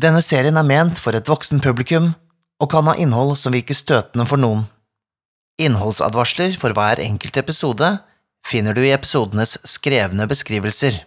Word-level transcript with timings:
Denne 0.00 0.22
serien 0.24 0.56
er 0.56 0.64
ment 0.64 0.96
for 1.02 1.12
et 1.12 1.28
voksen 1.28 1.60
publikum 1.60 2.12
og 2.62 2.70
kan 2.72 2.86
ha 2.88 2.94
innhold 2.96 3.34
som 3.36 3.52
virker 3.52 3.76
støtende 3.76 4.24
for 4.24 4.40
noen. 4.40 4.62
Innholdsadvarsler 5.60 6.54
for 6.56 6.72
hver 6.72 7.02
enkelt 7.04 7.36
episode 7.36 7.90
finner 8.46 8.72
du 8.72 8.80
i 8.80 8.94
episodenes 8.94 9.58
skrevne 9.68 10.24
beskrivelser. 10.30 11.02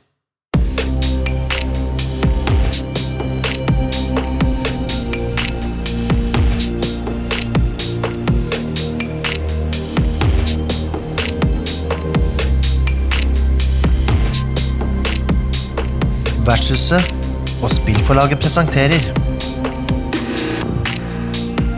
Vertshuset 16.46 17.23
og 17.64 17.72
spillforlaget 17.72 18.40
presenterer 18.44 19.06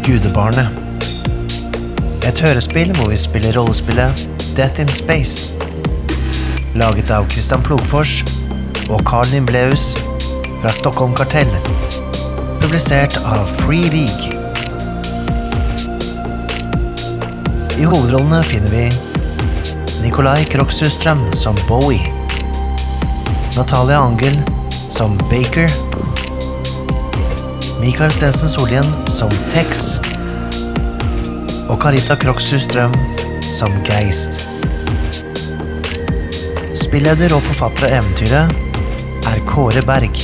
Gudebarnet. 0.06 0.68
Et 2.26 2.42
hørespill 2.42 2.94
hvor 2.98 3.10
vi 3.12 3.18
spiller 3.18 3.58
rollespillet 3.60 4.24
Death 4.58 4.82
in 4.82 4.90
Space. 4.90 5.52
Laget 6.76 7.12
av 7.14 7.30
Christian 7.30 7.62
Plogfors 7.64 8.24
og 8.90 9.04
Carl 9.06 9.30
Nimbleus 9.34 9.94
fra 10.64 10.74
Stockholm 10.74 11.14
Kartell. 11.18 11.54
Publisert 12.62 13.20
av 13.22 13.46
Free 13.62 13.90
League. 13.94 14.34
I 17.78 17.86
hovedrollene 17.86 18.42
finner 18.48 18.74
vi 18.74 18.90
Nikolai 20.02 20.44
Kroksustrøm 20.50 21.28
som 21.38 21.58
Bowie. 21.70 22.14
Natalia 23.56 24.02
Angel 24.02 24.55
som 24.90 25.18
Baker. 25.30 25.70
Mikael 27.82 28.12
Stensen 28.12 28.50
Solien 28.50 28.86
som 29.08 29.30
Tex. 29.54 30.00
Og 31.70 31.80
Carita 31.82 32.16
Krokshus-Strøm 32.16 32.94
som 33.52 33.74
Geist. 33.88 34.46
Spilleder 36.76 37.34
og 37.36 37.44
forfatter 37.48 37.90
av 37.90 37.98
eventyret 38.00 39.26
er 39.32 39.44
Kåre 39.50 39.84
Berg. 39.86 40.22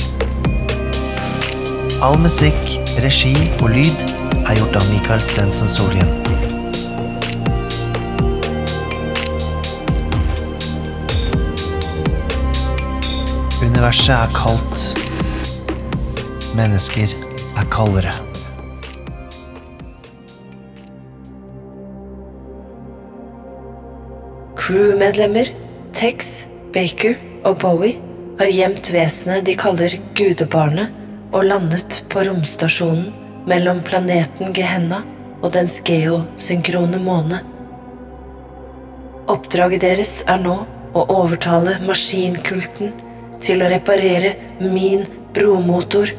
All 2.02 2.18
musikk, 2.22 2.62
regi 3.02 3.34
og 3.60 3.70
lyd 3.74 4.06
er 4.42 4.58
gjort 4.58 4.80
av 4.80 4.88
Mikael 4.90 5.22
Stensen 5.22 5.70
Solien. 5.70 6.41
Universet 13.82 14.14
er 14.14 14.30
kaldt. 14.30 14.82
Mennesker 16.54 17.10
er 17.58 17.64
kaldere. 17.66 18.12
Crewmedlemmer 24.54 25.50
Tex, 25.98 26.44
Baker 26.70 27.18
og 27.42 27.58
Bowie 27.66 27.98
har 28.38 28.54
gjemt 28.54 28.94
vesenet 28.94 29.50
de 29.50 29.58
kaller 29.58 29.98
Gudebarnet, 30.14 30.94
og 31.34 31.50
landet 31.50 32.04
på 32.06 32.22
romstasjonen 32.30 33.10
mellom 33.50 33.82
planeten 33.82 34.54
Gehenna 34.54 35.02
og 35.42 35.56
dens 35.58 35.80
geosynkrone 35.82 37.02
måne. 37.02 37.42
Oppdraget 39.26 39.82
deres 39.90 40.20
er 40.30 40.38
nå 40.38 40.60
å 40.94 41.08
overtale 41.18 41.80
maskinkulten 41.82 42.94
til 43.42 43.62
å 43.62 43.70
reparere 43.70 44.34
min 44.60 45.04
bromotor. 45.34 46.12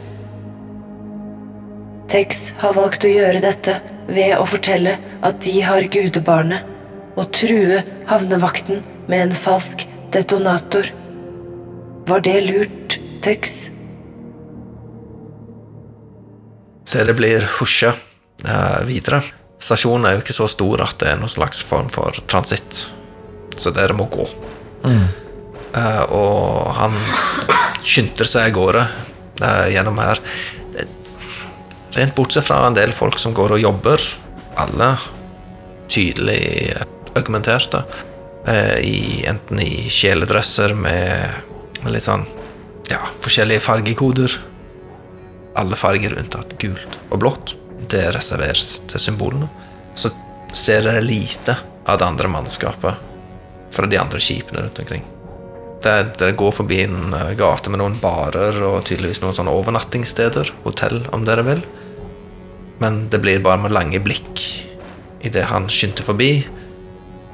Tex 2.12 2.52
har 2.62 2.76
valgt 2.78 3.08
å 3.08 3.12
gjøre 3.12 3.42
dette 3.44 3.80
ved 4.08 4.36
å 4.38 4.46
fortelle 4.48 4.98
at 5.24 5.40
de 5.46 5.56
har 5.64 5.88
gudebarnet, 5.92 6.70
og 7.14 7.30
true 7.36 7.80
havnevakten 8.10 8.82
med 9.10 9.28
en 9.28 9.36
falsk 9.38 9.86
detonator. 10.14 10.90
Var 12.10 12.24
det 12.26 12.40
lurt, 12.48 12.98
Tex? 13.24 13.70
Dere 16.92 17.16
blir 17.18 17.46
husja 17.60 17.94
eh, 18.44 18.82
videre. 18.90 19.22
Stasjonen 19.64 20.10
er 20.10 20.18
jo 20.18 20.24
ikke 20.26 20.36
så 20.36 20.50
stor 20.52 20.84
at 20.84 20.98
det 21.00 21.14
er 21.14 21.22
noen 21.22 21.32
slags 21.32 21.64
form 21.64 21.88
for 21.94 22.18
transitt, 22.28 22.84
så 23.56 23.72
dere 23.72 23.96
må 23.96 24.10
gå. 24.12 24.28
Eh, 25.74 26.04
og 26.14 26.74
han 26.78 26.98
skynder 27.84 28.28
seg 28.30 28.52
av 28.52 28.56
gårde 28.56 28.84
uh, 29.42 29.66
gjennom 29.74 29.98
her. 30.00 30.22
Rent 31.94 32.16
bortsett 32.16 32.46
fra 32.48 32.62
en 32.68 32.78
del 32.78 32.94
folk 32.96 33.20
som 33.22 33.34
går 33.36 33.58
og 33.58 33.64
jobber, 33.64 34.06
alle 34.62 34.94
tydelig 35.92 36.74
argumenterte, 37.18 37.84
uh, 38.48 38.78
i, 38.80 39.26
enten 39.30 39.60
i 39.62 39.90
kjeledresser 39.92 40.76
med 40.78 41.90
litt 41.92 42.06
sånn 42.06 42.24
ja, 42.92 43.02
forskjellige 43.26 43.66
fargekoder. 43.66 44.38
Alle 45.60 45.78
farger 45.78 46.16
unntatt 46.22 46.56
gult 46.62 47.00
og 47.10 47.20
blått. 47.26 47.58
Det 47.90 48.00
er 48.08 48.16
reservert 48.16 48.78
til 48.90 49.02
symbolene. 49.02 49.50
Så 50.00 50.14
ser 50.56 50.86
dere 50.86 51.04
lite 51.04 51.58
av 51.90 52.00
det 52.00 52.08
andre 52.08 52.32
mannskapet 52.32 53.12
fra 53.74 53.90
de 53.90 54.00
andre 54.00 54.22
skipene 54.24 54.64
rundt 54.64 54.80
omkring. 54.80 55.04
Det- 55.84 56.18
Dere 56.18 56.32
går 56.40 56.52
forbi 56.56 56.82
en 56.84 57.14
eh, 57.14 57.34
gate 57.36 57.70
med 57.70 57.80
noen 57.82 58.00
barer 58.00 58.56
og 58.64 58.86
tydeligvis 58.88 59.22
noen 59.22 59.36
sånne 59.36 59.52
overnattingssteder. 59.52 60.52
Hotell, 60.64 61.02
om 61.12 61.26
dere 61.28 61.44
vil. 61.44 61.64
Men 62.80 63.10
det 63.10 63.20
blir 63.22 63.44
bare 63.44 63.62
med 63.62 63.72
lange 63.76 64.00
blikk 64.04 64.42
idet 65.24 65.46
han 65.48 65.68
skynder 65.72 66.04
forbi 66.04 66.46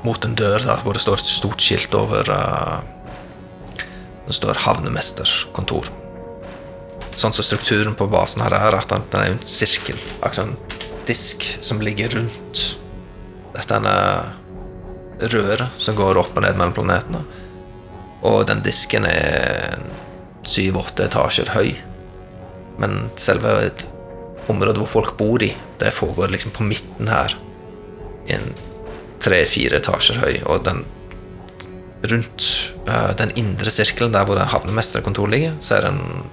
mot 0.04 0.26
en 0.26 0.36
dør 0.38 0.64
da, 0.66 0.76
hvor 0.84 0.94
det 0.94 1.02
står 1.02 1.20
et 1.20 1.32
stort 1.32 1.62
skilt 1.64 1.96
over 1.98 2.30
uh, 2.30 2.80
Det 4.28 4.36
står 4.36 4.54
'havnemesterkontor'. 4.62 5.90
Sånn 7.16 7.34
som 7.34 7.44
strukturen 7.44 7.96
på 7.96 8.06
basen 8.08 8.42
her 8.44 8.54
er, 8.54 8.76
at 8.78 8.88
den 8.90 9.02
er 9.20 9.32
en 9.32 9.40
sirkel. 9.44 9.98
Altså 10.22 10.44
en 10.44 10.56
disk 11.08 11.58
som 11.62 11.82
ligger 11.82 12.10
rundt 12.14 12.78
dette 13.56 13.80
røret 15.34 15.68
som 15.78 15.96
går 15.96 16.18
opp 16.22 16.38
og 16.38 16.44
ned 16.46 16.56
mellom 16.56 16.74
planetene. 16.78 17.24
Og 18.26 18.44
den 18.50 18.64
disken 18.66 19.06
er 19.08 19.80
syv-åtte 20.48 21.08
etasjer 21.08 21.52
høy. 21.54 21.74
Men 22.80 23.10
selve 23.20 23.72
området 24.50 24.80
hvor 24.82 24.92
folk 25.00 25.16
bor 25.20 25.44
i, 25.46 25.52
det 25.80 25.94
foregår 25.96 26.34
liksom 26.34 26.56
på 26.56 26.66
midten 26.68 27.12
her. 27.12 27.36
I 28.28 28.36
en 28.38 28.50
tre-fire 29.24 29.80
etasjer 29.80 30.20
høy. 30.24 30.34
Og 30.50 30.64
den 30.68 30.84
rundt 32.10 32.46
uh, 32.88 33.12
den 33.20 33.34
indre 33.40 33.72
sirkelen, 33.72 34.14
der 34.16 34.28
hvor 34.28 34.40
havnemesterkontoret 34.40 35.34
ligger, 35.34 35.56
så 35.62 35.76
er 35.76 35.88
det 35.88 35.96
en 35.96 36.28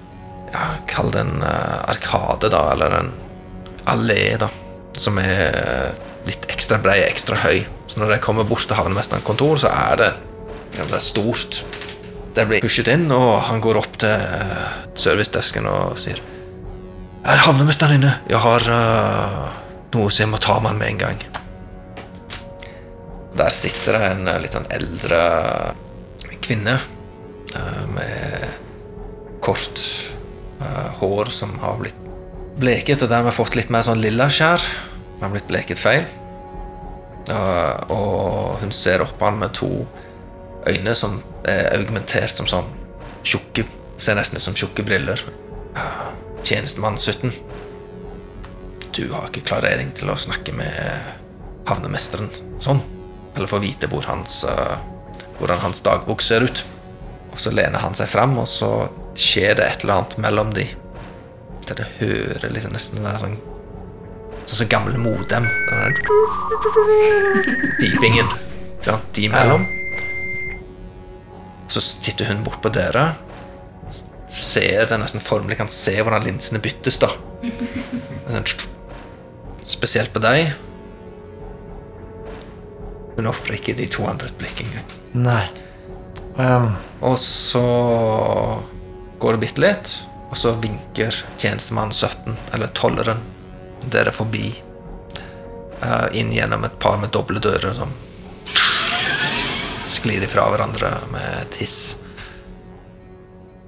ja, 0.53 0.67
Kall 0.87 1.11
det 1.11 1.25
en 1.25 1.41
uh, 1.43 1.83
arkade, 1.91 2.51
da, 2.53 2.61
eller 2.71 2.99
en 3.01 3.11
allé, 3.87 4.37
da. 4.39 4.47
Som 4.97 5.19
er 5.21 5.91
litt 6.27 6.47
ekstra 6.51 6.79
brei, 6.83 7.01
ekstra 7.05 7.37
høy. 7.43 7.65
Så 7.87 7.99
når 7.99 8.15
jeg 8.15 8.23
kommer 8.23 8.47
bort 8.47 8.65
til 8.67 8.79
havnemesterens 8.79 9.59
så 9.61 9.71
er 9.71 9.99
det, 9.99 10.09
ja, 10.77 10.85
det 10.85 10.97
er 10.99 11.03
stort. 11.03 11.63
Det 12.37 12.45
blir 12.45 12.61
pushet 12.61 12.89
inn, 12.93 13.07
og 13.13 13.39
han 13.47 13.61
går 13.63 13.79
opp 13.79 13.97
til 14.03 14.13
eh, 14.13 14.75
servicedesken 14.97 15.65
og 15.69 15.97
sier 15.97 16.21
Er 17.27 17.41
havnemesteren 17.47 17.97
inne? 17.97 18.11
Jeg 18.29 18.39
har 18.43 18.67
uh, 18.69 19.47
noe 19.95 20.11
som 20.13 20.23
jeg 20.23 20.31
må 20.31 20.39
ta 20.41 20.59
med 20.63 20.77
med 20.77 20.91
en 20.93 21.01
gang. 21.01 21.23
Der 23.37 23.51
sitter 23.53 23.97
det 23.97 24.11
en 24.11 24.29
eh, 24.29 24.39
litt 24.43 24.53
sånn 24.53 24.69
eldre 24.71 25.19
kvinne 26.45 26.77
uh, 26.77 27.83
med 27.97 28.47
kort 29.43 29.81
uh, 30.61 30.93
hår 31.01 31.33
som 31.33 31.57
har 31.65 31.81
blitt 31.81 32.05
bleket, 32.61 33.01
og 33.01 33.11
dermed 33.11 33.35
fått 33.35 33.57
litt 33.57 33.73
mer 33.73 33.83
sånn 33.85 34.01
lilla 34.01 34.29
skjær. 34.29 34.61
Den 35.17 35.25
har 35.25 35.33
blitt 35.33 35.49
bleket 35.49 35.81
feil. 35.81 36.05
Og 37.27 38.61
hun 38.61 38.71
ser 38.71 39.01
opp 39.03 39.17
på 39.19 39.27
han 39.27 39.35
med 39.41 39.51
to 39.57 39.67
øyne 40.69 40.93
som 40.95 41.21
er 41.47 41.69
augmentert 41.77 42.35
som 42.37 42.47
sånn 42.49 42.69
tjukke 43.27 43.65
Ser 43.97 44.13
nesten 44.13 44.37
ut 44.37 44.43
som 44.45 44.53
tjukke 44.53 44.83
briller. 44.85 45.17
Eh, 45.73 46.09
Tjenestemann 46.45 46.99
17. 47.01 47.31
Du 48.93 49.07
har 49.09 49.25
ikke 49.31 49.41
klarering 49.47 49.89
til 49.97 50.11
å 50.13 50.17
snakke 50.21 50.53
med 50.53 50.69
havnemesteren 51.65 52.29
sånn. 52.61 52.83
Eller 53.33 53.49
få 53.49 53.57
vite 53.63 53.89
hvor 53.89 54.05
hans, 54.05 54.43
eh, 54.45 54.77
hvordan 55.39 55.63
hans 55.63 55.81
dagbok 55.81 56.21
ser 56.21 56.45
ut. 56.45 56.61
Og 57.31 57.39
så 57.41 57.49
lener 57.51 57.81
han 57.81 57.97
seg 57.97 58.07
fram, 58.09 58.37
og 58.37 58.45
så 58.45 58.69
skjer 59.17 59.57
det 59.57 59.65
et 59.65 59.83
eller 59.83 59.97
annet 60.03 60.17
mellom 60.21 60.53
de. 60.53 60.67
Der 61.65 61.81
det 61.81 61.87
hører 61.97 62.53
liksom 62.53 62.77
nesten 62.77 63.01
den 63.03 63.17
sånn 63.23 63.37
Sånn 64.47 64.61
som 64.61 64.69
gamle 64.71 64.95
modem. 65.01 65.43
Den 65.43 65.81
der 65.81 67.73
pipingen. 67.81 68.29
sant, 68.79 69.03
De 69.13 69.25
imellom. 69.25 69.65
Så 71.67 71.83
titter 72.03 72.25
hun 72.31 72.43
bort 72.43 72.61
på 72.63 72.71
dere. 72.73 73.15
ser 74.27 74.85
det 74.89 74.97
nesten 74.99 75.23
formelig 75.23 75.55
kan 75.57 75.69
se 75.71 75.93
hvordan 76.01 76.25
linsene 76.25 76.59
byttes, 76.59 76.97
da. 76.99 77.11
Sånn, 78.27 78.47
Spesielt 79.67 80.11
på 80.15 80.19
deg. 80.23 80.53
Hun 83.17 83.27
ofrer 83.27 83.57
ikke 83.57 83.75
de 83.75 83.87
to 83.91 84.05
andre 84.07 84.29
et 84.29 84.37
blikk 84.39 84.61
engang. 84.63 84.91
Nei. 85.15 85.45
Um. 86.37 86.75
Og 87.01 87.17
så 87.19 87.63
går 89.19 89.35
det 89.35 89.41
bitte 89.41 89.63
litt, 89.63 89.93
og 90.29 90.37
så 90.37 90.53
vinker 90.61 91.15
tjenestemann 91.39 91.91
17, 91.91 92.35
eller 92.53 92.71
tolleren, 92.77 93.23
dere 93.89 94.13
forbi. 94.13 94.51
Uh, 95.77 96.07
inn 96.17 96.31
gjennom 96.33 96.65
et 96.65 96.77
par 96.81 96.97
med 97.01 97.11
doble 97.13 97.41
dører 97.43 97.75
som 97.77 97.91
sklir 99.97 100.25
ifra 100.25 100.47
hverandre 100.51 100.91
med 101.11 101.29
et 101.41 101.61
hiss. 101.61 101.97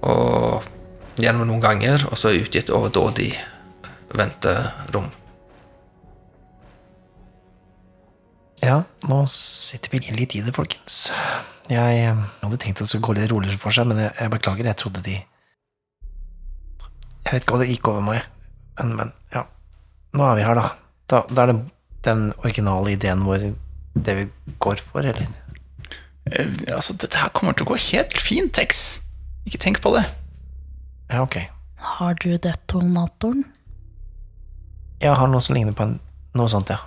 Og 0.06 0.66
gjennom 1.20 1.50
noen 1.50 1.64
ganger, 1.64 2.06
og 2.08 2.20
så 2.20 2.32
utgitt 2.38 2.72
overdådig 2.72 3.34
venterom. 4.16 5.10
ja, 8.70 8.82
nå 9.08 9.24
sitter 9.32 9.94
vi 9.94 10.02
litt 10.16 10.36
i 10.36 10.44
det, 10.44 10.54
folkens. 10.56 11.08
Jeg 11.70 12.02
eh, 12.04 12.24
hadde 12.44 12.60
tenkt 12.62 12.80
at 12.80 12.86
det 12.86 12.90
skulle 12.92 13.08
gå 13.08 13.16
litt 13.18 13.32
roligere 13.32 13.62
for 13.62 13.76
seg, 13.76 13.88
men 13.90 14.02
jeg, 14.04 14.14
jeg 14.18 14.34
beklager, 14.34 14.70
jeg 14.70 14.80
trodde 14.80 15.06
de 15.06 15.18
Jeg 17.20 17.36
vet 17.36 17.44
ikke 17.44 17.56
hva 17.56 17.62
det 17.62 17.70
gikk 17.70 17.90
over 17.92 18.06
meg, 18.06 18.24
men, 18.80 18.96
men 18.98 19.12
ja. 19.36 19.44
Nå 20.18 20.26
er 20.26 20.40
vi 20.40 20.46
her, 20.48 20.58
da. 20.58 20.70
Da, 21.10 21.22
da 21.30 21.44
er 21.44 21.52
det 21.52 21.60
den 22.08 22.24
originale 22.42 22.96
ideen 22.96 23.26
vår 23.28 23.52
det 23.94 24.16
vi 24.18 24.26
går 24.62 24.82
for, 24.82 25.06
eller? 25.06 25.28
Eh, 26.32 26.52
altså, 26.76 26.94
dette 26.94 27.18
her 27.18 27.32
kommer 27.36 27.56
til 27.58 27.66
å 27.66 27.72
gå 27.72 27.80
helt 27.90 28.20
fint, 28.22 28.54
Tex. 28.56 29.00
Ikke 29.48 29.62
tenk 29.62 29.82
på 29.84 29.94
det. 29.96 30.06
Ja, 31.10 31.24
ok. 31.24 31.42
Har 31.98 32.18
du 32.22 32.32
detonatoren? 32.38 33.46
Jeg 35.00 35.16
har 35.16 35.30
noe 35.32 35.42
som 35.42 35.56
ligner 35.56 35.74
på 35.74 35.86
en, 35.88 36.00
noe 36.36 36.52
sånt, 36.52 36.70
ja. 36.70 36.80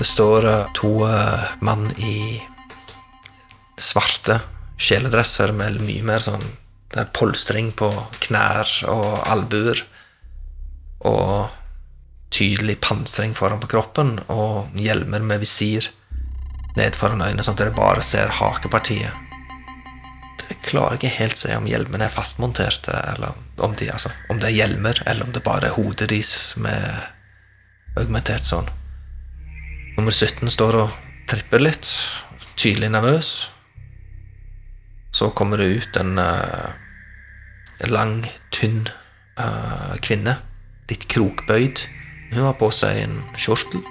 Det 0.00 0.06
står 0.08 0.46
eh, 0.48 0.70
to 0.78 0.94
eh, 1.04 1.50
mann 1.60 1.90
i 2.00 2.40
svarte 3.80 4.38
kjeledresser 4.80 5.52
med 5.56 5.80
mye 5.84 6.04
mer 6.04 6.24
sånn 6.24 6.44
Det 6.90 7.02
er 7.02 7.10
polstring 7.14 7.68
på 7.76 7.90
knær 8.24 8.70
og 8.90 9.20
albuer. 9.30 9.78
Og 11.06 11.59
tydelig 12.30 12.78
pansring 12.80 13.34
foran 13.34 13.60
på 13.62 13.70
kroppen, 13.72 14.18
og 14.30 14.76
hjelmer 14.78 15.22
med 15.26 15.42
visir 15.42 15.90
ned 16.76 16.96
foran 16.98 17.22
øynene, 17.24 17.42
sånn 17.44 17.56
at 17.58 17.64
dere 17.64 17.74
bare 17.74 18.04
ser 18.06 18.30
hakepartiet. 18.38 19.28
Dere 20.40 20.58
klarer 20.64 20.98
ikke 20.98 21.12
helt 21.16 21.40
se 21.40 21.54
om 21.56 21.68
hjelmene 21.68 22.06
er 22.06 22.14
fastmonterte, 22.14 22.94
eller 23.14 23.34
om, 23.58 23.74
de, 23.78 23.90
altså, 23.92 24.12
om 24.30 24.38
det 24.40 24.52
er 24.52 24.58
hjelmer, 24.60 25.02
eller 25.06 25.26
om 25.26 25.34
det 25.34 25.44
bare 25.46 25.70
er 25.70 25.78
hodet 25.78 26.10
deres 26.12 26.30
som 26.52 26.68
er 26.70 27.10
augmentert 27.98 28.46
sånn. 28.46 28.70
Nummer 29.96 30.14
17 30.14 30.46
står 30.54 30.78
og 30.84 30.98
tripper 31.30 31.62
litt, 31.62 31.88
tydelig 32.54 32.92
nervøs. 32.94 33.50
Så 35.12 35.32
kommer 35.34 35.58
det 35.58 35.82
ut 35.82 35.96
en 35.98 36.14
uh, 36.22 36.70
lang, 37.90 38.22
tynn 38.54 38.84
uh, 39.40 39.96
kvinne, 40.04 40.38
litt 40.90 41.08
krokbøyd. 41.10 41.82
Hun 42.30 42.44
har 42.46 42.54
på 42.58 42.70
seg 42.74 43.02
en 43.04 43.16
kjortel. 43.38 43.82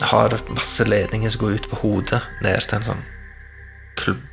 Har 0.00 0.36
masse 0.48 0.84
ledninger 0.84 1.32
som 1.32 1.42
går 1.44 1.58
ut 1.58 1.70
på 1.70 1.80
hodet, 1.82 2.20
ned 2.44 2.60
til 2.64 2.80
en 2.80 2.86
sånn 2.92 3.08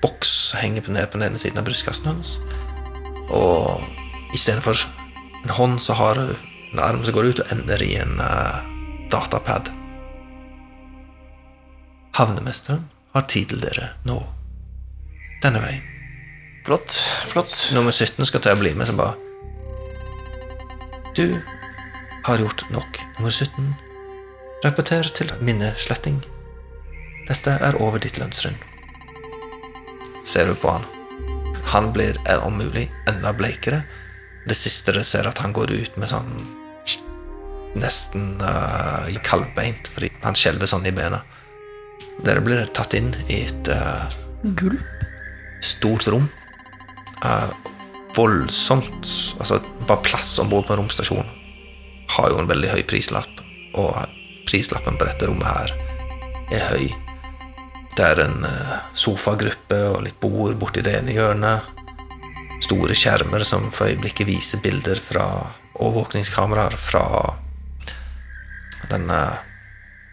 boks 0.02 0.30
som 0.50 0.62
henger 0.62 0.81
på 0.81 0.94
ned 0.96 1.10
på 1.12 1.19
den 1.19 1.28
ene 1.28 1.40
siden 1.40 1.60
av 1.60 1.66
brystkassen 1.68 2.08
hennes. 2.08 2.38
Og 3.28 3.84
istedenfor 4.36 4.80
en 5.44 5.56
hånd, 5.58 5.81
så 5.84 5.94
har 5.94 6.16
hun 6.16 6.36
en 6.74 6.80
arm 6.84 7.04
som 7.04 7.14
går 7.16 7.31
ut 7.31 7.42
og 7.44 7.52
ender 7.52 7.84
i 7.84 7.96
en 8.00 8.19
uh, 8.19 8.64
datapad. 9.12 9.72
Havnemesteren 12.18 12.88
har 13.13 13.28
tid 13.31 13.52
til 13.52 13.62
dere 13.62 13.92
nå. 14.08 14.22
Denne 15.44 15.62
veien. 15.62 15.84
Flott, 16.66 16.98
flott. 17.31 17.70
Nummer 17.75 17.92
17 17.92 18.25
skal 18.28 18.44
til 18.44 18.56
å 18.56 18.60
bli 18.60 18.74
med, 18.75 18.90
så 18.90 18.96
bare 18.98 19.16
Du 21.16 21.40
har 22.27 22.38
gjort 22.38 22.69
nok. 22.69 23.00
Nummer 23.18 23.31
17. 23.31 23.75
Repeter 24.63 25.07
til 25.15 25.29
minnesletting. 25.39 26.18
Dette 27.29 27.53
er 27.63 27.77
over 27.79 28.01
ditt 28.03 28.18
lønnsrund. 28.19 28.57
Ser 30.27 30.51
du 30.51 30.57
på 30.59 30.74
han. 30.74 30.83
Han 31.71 31.94
blir 31.95 32.19
eh, 32.27 32.44
om 32.44 32.59
mulig 32.59 32.89
enda 33.07 33.31
bleikere. 33.31 33.85
Det 34.47 34.59
siste 34.59 34.91
dere 34.91 35.06
ser, 35.07 35.29
at 35.29 35.39
han 35.39 35.56
går 35.56 35.71
ut 35.71 36.00
med 36.00 36.12
sånn 36.12 36.31
Nesten 37.77 38.39
uh, 38.41 39.06
kaldbeint, 39.21 39.85
fordi 39.94 40.07
han 40.24 40.35
skjelver 40.39 40.65
sånn 40.71 40.88
i 40.89 40.94
bena. 40.95 41.19
Dere 42.25 42.41
blir 42.41 42.63
tatt 42.74 42.95
inn 42.97 43.12
i 43.27 43.44
et 43.45 43.69
uh, 43.69 44.07
Gulp? 44.57 44.81
stort 45.62 46.07
rom. 46.09 46.25
Uh, 47.21 47.51
voldsomt 48.18 49.06
Altså, 49.38 49.62
bare 49.85 50.01
plass 50.07 50.31
om 50.41 50.50
bord 50.50 50.65
på 50.65 50.74
en 50.74 50.81
romstasjon 50.81 51.37
har 52.18 52.34
jo 52.34 52.40
en 52.42 52.50
veldig 52.50 52.72
høy 52.74 52.84
prislapp, 52.90 53.42
og 53.78 53.98
prislappen 54.48 54.98
på 54.98 55.08
dette 55.08 55.28
rommet 55.30 55.48
her 55.48 55.74
er 56.58 56.66
høy. 56.72 56.88
Det 57.98 58.06
er 58.06 58.22
en 58.28 58.46
eh, 58.46 58.74
sofagruppe 58.98 59.80
og 59.92 60.04
litt 60.06 60.19
bord 60.22 60.58
borti 60.60 60.84
det 60.86 60.96
ene 61.00 61.16
hjørnet. 61.16 61.74
Store 62.66 62.96
skjermer 62.98 63.46
som 63.46 63.69
for 63.74 63.90
øyeblikket 63.90 64.30
viser 64.30 64.62
bilder 64.64 65.00
fra 65.02 65.28
overvåkningskameraer 65.78 66.78
fra 66.81 67.04
denne 68.90 69.20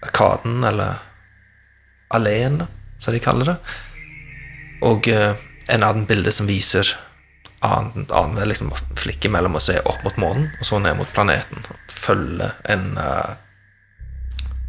arkaden, 0.05 0.61
eller 0.65 1.01
alleen, 2.13 2.63
som 3.01 3.15
de 3.15 3.23
kaller 3.25 3.55
det. 3.55 3.57
Og 4.85 5.09
en 5.09 5.37
en 5.69 5.83
annen 5.83 6.05
bilde 6.09 6.33
som 6.33 6.49
viser 6.49 6.89
annen, 7.65 8.07
annen 8.11 8.49
liksom 8.49 8.73
flikke 8.99 9.31
mellom 9.33 9.57
å 9.57 9.63
se 9.63 9.79
opp 9.89 10.03
mot 10.05 10.17
månen 10.21 10.49
og 10.59 10.69
så 10.69 10.81
ned 10.83 10.99
mot 10.99 11.11
planeten. 11.17 11.65
Følge 11.89 12.51
en 12.71 12.87
uh, 12.99 13.35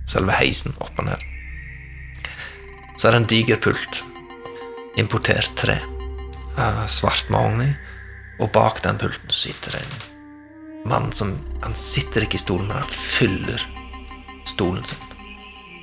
selve 0.10 0.36
heisen 0.40 0.76
opp 0.80 0.96
og 1.02 1.10
ned. 1.10 1.26
Så 2.96 3.08
er 3.08 3.16
det 3.16 3.22
en 3.24 3.32
diger 3.32 3.60
pult. 3.62 4.02
Importert 5.00 5.52
tre. 5.60 5.80
Uh, 6.56 6.86
svart 6.88 7.28
mahogni. 7.34 7.74
Og 8.40 8.52
bak 8.56 8.82
den 8.84 9.00
pulten 9.00 9.32
sitter 9.32 9.78
en 9.80 9.96
mann 10.86 11.08
som 11.16 11.32
Han 11.64 11.74
sitter 11.76 12.26
ikke 12.26 12.38
i 12.38 12.44
stolen, 12.44 12.68
men 12.68 12.84
han 12.84 12.92
fyller 12.92 13.64
stolen 14.46 14.84
sin. 14.86 15.02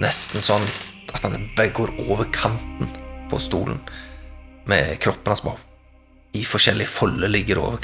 Nesten 0.02 0.44
sånn 0.44 0.66
at 1.12 1.24
han 1.26 1.48
går 1.74 1.90
over 2.06 2.28
kanten 2.32 2.88
på 3.32 3.40
stolen 3.42 3.80
med 4.70 4.94
kroppen 5.02 5.32
hans 5.32 5.42
bare 5.42 5.71
i 6.32 6.44
forskjellige 6.44 6.88
folder 6.88 7.28
ligger 7.28 7.58
over. 7.60 7.78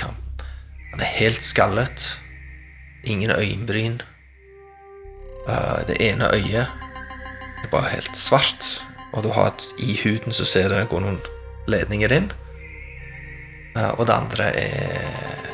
Han 0.92 1.00
er 1.00 1.16
helt 1.18 1.42
skallet. 1.42 2.18
Ingen 3.04 3.30
øyenbryn. 3.30 4.00
Eh, 5.48 5.86
Det 5.86 5.96
ene 6.00 6.30
øyet 6.34 6.66
er 7.64 7.68
bare 7.70 7.88
helt 7.88 8.16
svart, 8.16 8.84
og 9.12 9.22
du 9.22 9.30
har 9.32 9.46
et, 9.46 9.64
i 9.78 9.96
huden 10.04 10.32
så 10.32 10.44
ser 10.44 10.68
det 10.68 10.88
går 10.88 11.00
noen 11.00 11.20
ledninger 11.68 12.12
inn. 12.12 12.32
Eh, 13.76 13.90
Og 13.98 14.06
det 14.06 14.14
andre 14.14 14.44
er 14.56 15.48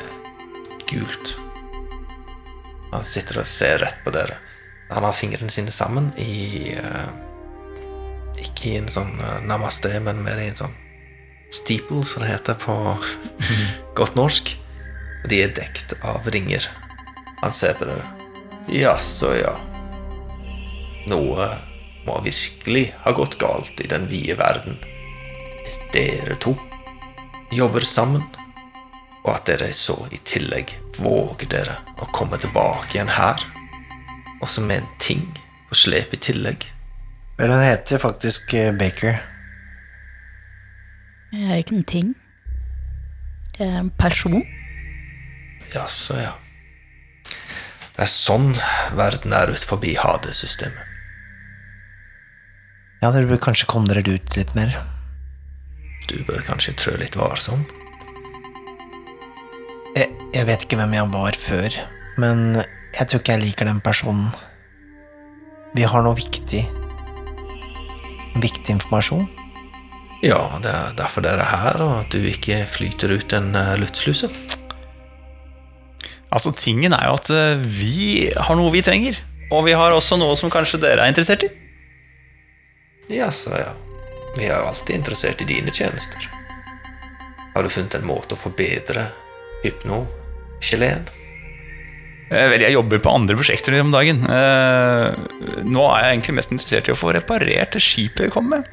gult. 0.87 1.37
Han 2.93 3.03
sitter 3.03 3.39
og 3.39 3.45
ser 3.45 3.77
rett 3.79 4.03
på 4.05 4.11
dere. 4.11 4.37
Han 4.91 5.03
har 5.03 5.13
fingrene 5.13 5.49
sine 5.49 5.71
sammen 5.71 6.13
i 6.17 6.71
eh, 6.77 7.07
Ikke 8.39 8.69
i 8.69 8.75
en 8.77 8.87
sånn 8.91 9.15
namaste, 9.47 9.99
men 9.99 10.23
mer 10.23 10.37
i 10.39 10.47
en 10.47 10.55
sånn 10.55 10.75
steeple, 11.53 12.03
som 12.05 12.23
det 12.23 12.31
heter 12.31 12.57
på 12.59 12.75
godt 13.97 14.17
norsk. 14.17 14.51
Og 15.23 15.29
de 15.31 15.41
er 15.43 15.53
dekt 15.57 15.95
av 16.05 16.27
ringer. 16.33 16.67
Han 17.41 17.53
ser 17.53 17.77
på 17.79 17.87
det. 17.89 17.99
Jaså, 18.79 19.35
ja. 19.37 19.53
Noe 21.09 21.49
må 22.05 22.19
virkelig 22.25 22.87
ha 23.03 23.13
gått 23.13 23.37
galt 23.41 23.81
i 23.81 23.89
den 23.89 24.07
vide 24.09 24.37
verden. 24.39 24.79
Hvis 25.65 25.77
dere 25.93 26.37
to 26.41 26.55
jobber 27.53 27.85
sammen, 27.85 28.23
og 29.25 29.31
at 29.33 29.47
dere 29.49 29.71
så 29.73 29.97
i 30.13 30.19
tillegg 30.25 30.75
våger 31.01 31.49
dere 31.49 31.79
å 32.01 32.09
komme 32.13 32.37
tilbake 32.41 32.97
igjen 32.97 33.13
her, 33.15 33.41
også 34.41 34.61
med 34.65 34.83
en 34.83 34.91
ting 35.01 35.23
på 35.69 35.77
slep 35.77 36.13
i 36.13 36.21
tillegg. 36.21 36.65
Vel, 37.39 37.51
hun 37.51 37.65
heter 37.65 37.99
faktisk 37.99 38.53
eh, 38.53 38.71
Baker. 38.75 39.17
Jeg 41.35 41.51
er 41.51 41.59
ikke 41.59 41.75
en 41.75 41.83
ting. 41.83 42.15
Jeg 43.59 43.67
er 43.67 43.79
en 43.81 43.91
person. 43.99 44.41
Jaså, 45.73 46.15
ja. 46.19 46.33
Det 47.95 48.03
er 48.03 48.11
sånn 48.11 48.53
verden 48.95 49.35
er 49.35 49.51
ut 49.51 49.63
forbi 49.67 49.95
Hades-systemet. 49.99 50.91
Ja, 53.03 53.11
dere 53.11 53.27
bør 53.29 53.41
kanskje 53.49 53.67
komme 53.69 53.91
dere 53.91 54.03
ut 54.07 54.35
litt 54.35 54.55
mer. 54.55 54.75
Du 56.09 56.17
bør 56.27 56.43
kanskje 56.47 56.75
trø 56.79 56.95
litt 57.01 57.17
varsom. 57.19 57.65
Jeg, 59.95 60.11
jeg 60.35 60.47
vet 60.47 60.65
ikke 60.65 60.79
hvem 60.79 60.95
jeg 60.95 61.11
var 61.13 61.39
før, 61.39 61.77
men 62.21 62.45
jeg 62.95 63.07
tror 63.07 63.21
ikke 63.21 63.35
jeg 63.35 63.43
liker 63.43 63.69
den 63.69 63.83
personen. 63.83 64.31
Vi 65.75 65.83
har 65.83 66.03
noe 66.05 66.15
viktig 66.15 66.63
Viktig 68.35 68.73
informasjon. 68.73 69.29
Ja, 70.25 70.57
det 70.57 70.71
er 70.71 70.93
derfor 70.97 71.21
dere 71.21 71.43
er 71.43 71.59
her, 71.61 71.81
og 71.85 71.91
at 71.99 72.15
du 72.15 72.23
ikke 72.25 72.63
flyter 72.71 73.11
ut 73.13 73.33
en 73.37 73.51
eh, 73.53 73.75
luftsluse. 73.77 74.29
Altså, 76.33 76.53
tingen 76.57 76.95
er 76.97 77.11
jo 77.11 77.17
at 77.19 77.29
eh, 77.29 77.61
vi 77.61 78.31
har 78.33 78.57
noe 78.57 78.73
vi 78.73 78.81
trenger. 78.85 79.19
Og 79.53 79.67
vi 79.67 79.75
har 79.77 79.93
også 79.93 80.17
noe 80.17 80.33
som 80.39 80.49
kanskje 80.49 80.81
dere 80.81 81.05
er 81.05 81.13
interessert 81.13 81.45
i. 81.45 81.51
Jaså, 83.13 83.53
ja. 83.59 83.69
Vi 84.35 84.47
er 84.47 84.57
jo 84.57 84.71
alltid 84.71 84.97
interessert 84.97 85.45
i 85.45 85.49
dine 85.51 85.69
tjenester. 85.69 86.25
Har 87.53 87.63
du 87.63 87.69
funnet 87.69 87.93
en 87.99 88.09
måte 88.09 88.33
å 88.33 88.41
forbedre 88.41 89.05
hypno-geleen? 89.61 91.05
Eh, 92.33 92.49
Vel, 92.49 92.65
jeg 92.65 92.73
jobber 92.73 93.05
på 93.05 93.13
andre 93.13 93.37
prosjekter 93.37 93.77
om 93.77 93.93
dagen. 93.93 94.25
Nå 94.25 95.89
er 95.93 96.01
jeg 96.01 96.15
egentlig 96.15 96.39
mest 96.41 96.55
interessert 96.57 96.89
i 96.89 96.97
å 96.97 96.97
få 96.97 97.13
reparert 97.13 97.77
det 97.77 97.85
skipet 97.85 98.25
vi 98.25 98.33
kom 98.33 98.49
med. 98.57 98.65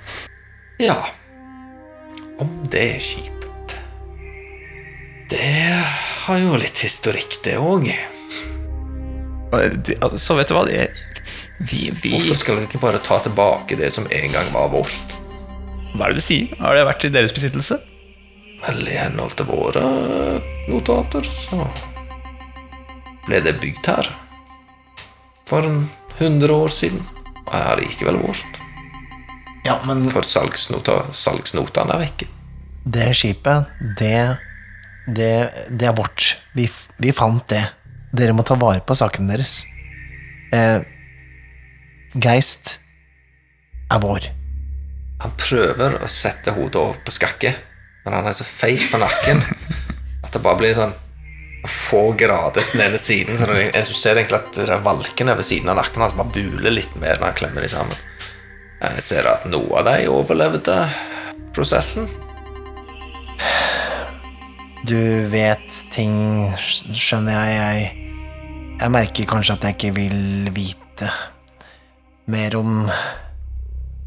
Ja, 0.80 1.02
om 2.42 2.50
det 2.72 2.82
er 2.96 3.02
kjipt. 3.02 3.76
Det 5.32 5.52
har 6.26 6.42
jo 6.42 6.58
litt 6.60 6.82
historikk, 6.84 7.38
det 7.44 7.56
òg. 7.60 7.88
Altså, 9.52 10.18
Så 10.20 10.36
vet 10.36 10.50
du 10.50 10.54
hva 10.56 10.66
det, 10.68 10.90
vi, 11.62 11.90
vi, 12.02 12.14
Hvorfor 12.16 12.38
skal 12.40 12.58
vi 12.58 12.66
ikke 12.66 12.80
bare 12.82 13.00
ta 13.04 13.18
tilbake 13.22 13.76
det 13.78 13.92
som 13.94 14.08
en 14.10 14.32
gang 14.32 14.48
var 14.54 14.70
vårt? 14.72 15.16
Hva 15.92 16.06
er 16.08 16.14
det 16.14 16.22
du 16.22 16.24
sier? 16.24 16.52
Har 16.60 16.76
det 16.76 16.86
vært 16.88 17.06
i 17.08 17.12
deres 17.12 17.34
besittelse? 17.36 17.78
Vel, 18.62 18.84
i 18.88 18.96
henhold 18.96 19.34
til 19.36 19.48
våre 19.48 19.82
notater, 20.70 21.26
så 21.26 21.64
ble 23.26 23.40
det 23.44 23.56
bygd 23.62 23.88
her 23.90 24.08
for 25.50 25.66
en 25.68 25.84
hundre 26.20 26.54
år 26.64 26.72
siden. 26.72 27.02
Og 27.42 27.54
er 27.58 27.82
likevel 27.82 28.20
vårt. 28.22 28.61
Ja, 29.66 29.76
men 29.86 30.08
For 30.10 30.26
salgsnota, 30.26 31.04
salgsnotene 31.14 31.94
er 31.94 32.02
vekke. 32.06 32.26
det 32.84 33.12
skipet, 33.14 33.68
det 33.98 34.38
Det, 35.06 35.50
det 35.70 35.86
er 35.88 35.94
vårt. 35.98 36.36
Vi, 36.54 36.68
vi 37.02 37.10
fant 37.12 37.42
det. 37.50 37.62
Dere 38.14 38.32
må 38.38 38.44
ta 38.46 38.54
vare 38.54 38.80
på 38.86 38.94
saken 38.94 39.26
deres. 39.26 39.64
Eh, 40.54 40.78
Geist 42.14 42.76
er 43.90 43.98
vår. 44.02 44.28
Han 45.24 45.34
prøver 45.38 45.96
å 46.02 46.10
sette 46.10 46.54
hodet 46.54 46.78
over 46.78 47.00
på 47.02 47.14
skakke, 47.14 47.50
men 48.04 48.14
han 48.14 48.26
er 48.30 48.36
så 48.36 48.44
feit 48.46 48.84
på 48.92 48.98
nakken 49.02 49.42
at 50.24 50.30
det 50.34 50.42
bare 50.44 50.60
blir 50.60 50.74
sånn 50.78 50.94
få 51.66 52.12
grader 52.18 52.62
den 52.72 52.84
ene 52.86 52.98
siden. 52.98 53.34
Så 53.38 53.46
jeg 53.58 53.84
ser 53.98 54.18
egentlig 54.18 54.38
at 54.38 54.54
det 54.58 54.78
valkene 54.86 55.34
ved 55.38 55.46
siden 55.46 55.70
av 55.74 55.78
nakken 55.82 56.02
hans 56.02 56.14
bare 56.18 56.30
buler 56.34 56.74
litt 56.74 56.94
mer 56.98 57.18
når 57.18 57.32
han 57.32 57.38
klemmer 57.42 57.62
de 57.66 57.70
sammen. 57.74 57.98
Jeg 58.82 59.02
ser 59.06 59.26
at 59.30 59.44
noe 59.46 59.78
av 59.78 59.86
dem 59.86 60.10
overlevde 60.10 60.74
prosessen. 61.54 62.08
Du 64.82 64.98
vet 65.30 65.76
ting, 65.94 66.16
skjønner 66.58 67.36
jeg. 67.36 67.52
Jeg, 67.54 68.16
jeg 68.80 68.90
merker 68.90 69.28
kanskje 69.30 69.54
at 69.54 69.66
jeg 69.68 69.76
ikke 69.76 69.92
vil 70.00 70.48
vite 70.56 71.10
mer 72.32 72.56
om 72.58 72.88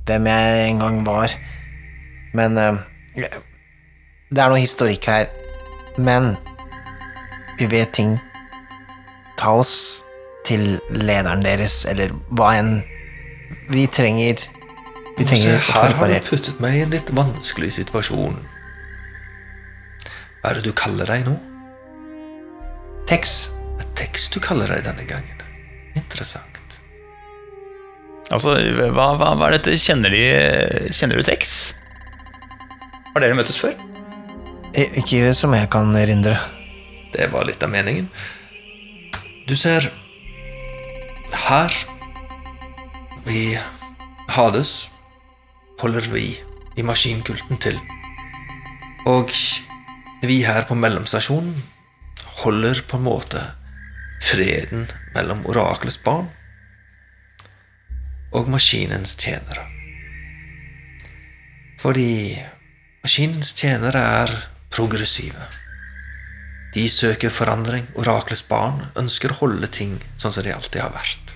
hvem 0.10 0.28
jeg 0.28 0.66
en 0.66 0.84
gang 0.84 0.98
var. 1.08 1.36
Men 2.36 2.60
eh, 2.60 2.82
Det 4.28 4.44
er 4.44 4.52
noe 4.52 4.60
historikk 4.60 5.08
her. 5.08 5.32
Men 5.96 6.34
vi 7.62 7.70
vet 7.72 7.96
ting. 7.96 8.18
Ta 9.40 9.56
oss 9.56 10.04
til 10.44 10.76
lederen 10.92 11.48
deres, 11.48 11.86
eller 11.88 12.12
hva 12.36 12.52
enn. 12.60 12.76
Vi 13.72 13.88
trenger 13.88 14.44
Vi 15.16 15.28
trenger 15.28 15.56
å 15.58 15.64
få 15.64 15.80
her 15.80 15.96
har 16.00 16.12
du 16.12 16.28
puttet 16.28 16.60
meg 16.64 16.80
i 16.80 16.84
en 16.84 16.92
litt 16.92 17.12
vanskelig 17.16 17.72
situasjon. 17.78 18.36
Hva 20.42 20.52
er 20.52 20.60
det 20.60 20.68
du 20.68 20.76
kaller 20.78 21.10
deg 21.10 21.24
nå? 21.30 21.38
Tex. 23.10 23.38
Tex 23.96 24.28
du 24.34 24.42
kaller 24.44 24.70
deg 24.74 24.84
denne 24.86 25.08
gangen. 25.08 25.40
Interessant. 25.96 26.52
Altså, 28.34 28.56
hva, 28.58 29.12
hva, 29.16 29.34
hva 29.38 29.48
er 29.48 29.60
dette? 29.60 29.76
Kjenner, 29.80 30.12
de, 30.12 30.24
kjenner 30.96 31.22
du 31.22 31.26
Tex? 31.28 31.76
Har 33.14 33.24
dere 33.24 33.38
møttes 33.38 33.60
før? 33.62 33.76
Ikke 34.76 35.30
som 35.38 35.54
jeg 35.56 35.70
kan 35.72 35.94
erindre. 35.96 36.36
Det 37.14 37.30
var 37.32 37.46
litt 37.48 37.62
av 37.64 37.72
meningen. 37.72 38.10
Du 39.48 39.54
ser 39.56 39.88
Her 41.46 41.72
Vi 43.30 43.56
Hades 44.36 44.74
holder 45.82 46.10
vi 46.14 46.26
i 46.76 46.84
maskinkulten 46.84 47.60
til. 47.62 47.80
Og 49.06 49.32
vi 50.26 50.42
her 50.46 50.66
på 50.68 50.78
mellomstasjonen 50.78 51.56
holder 52.42 52.82
på 52.88 52.98
en 52.98 53.06
måte 53.06 53.44
freden 54.26 54.88
mellom 55.16 55.44
orakelets 55.50 56.00
barn 56.04 56.32
og 58.36 58.50
maskinens 58.52 59.16
tjenere. 59.20 59.68
Fordi 61.80 62.36
maskinens 63.06 63.54
tjenere 63.56 64.02
er 64.24 64.34
progressive. 64.74 65.46
De 66.76 66.90
søker 66.92 67.32
forandring. 67.32 67.86
Orakelets 67.96 68.44
barn 68.50 68.82
ønsker 69.00 69.32
å 69.32 69.40
holde 69.44 69.70
ting 69.72 69.94
sånn 70.20 70.34
som 70.36 70.44
de 70.44 70.52
alltid 70.52 70.82
har 70.84 70.92
vært. 70.96 71.36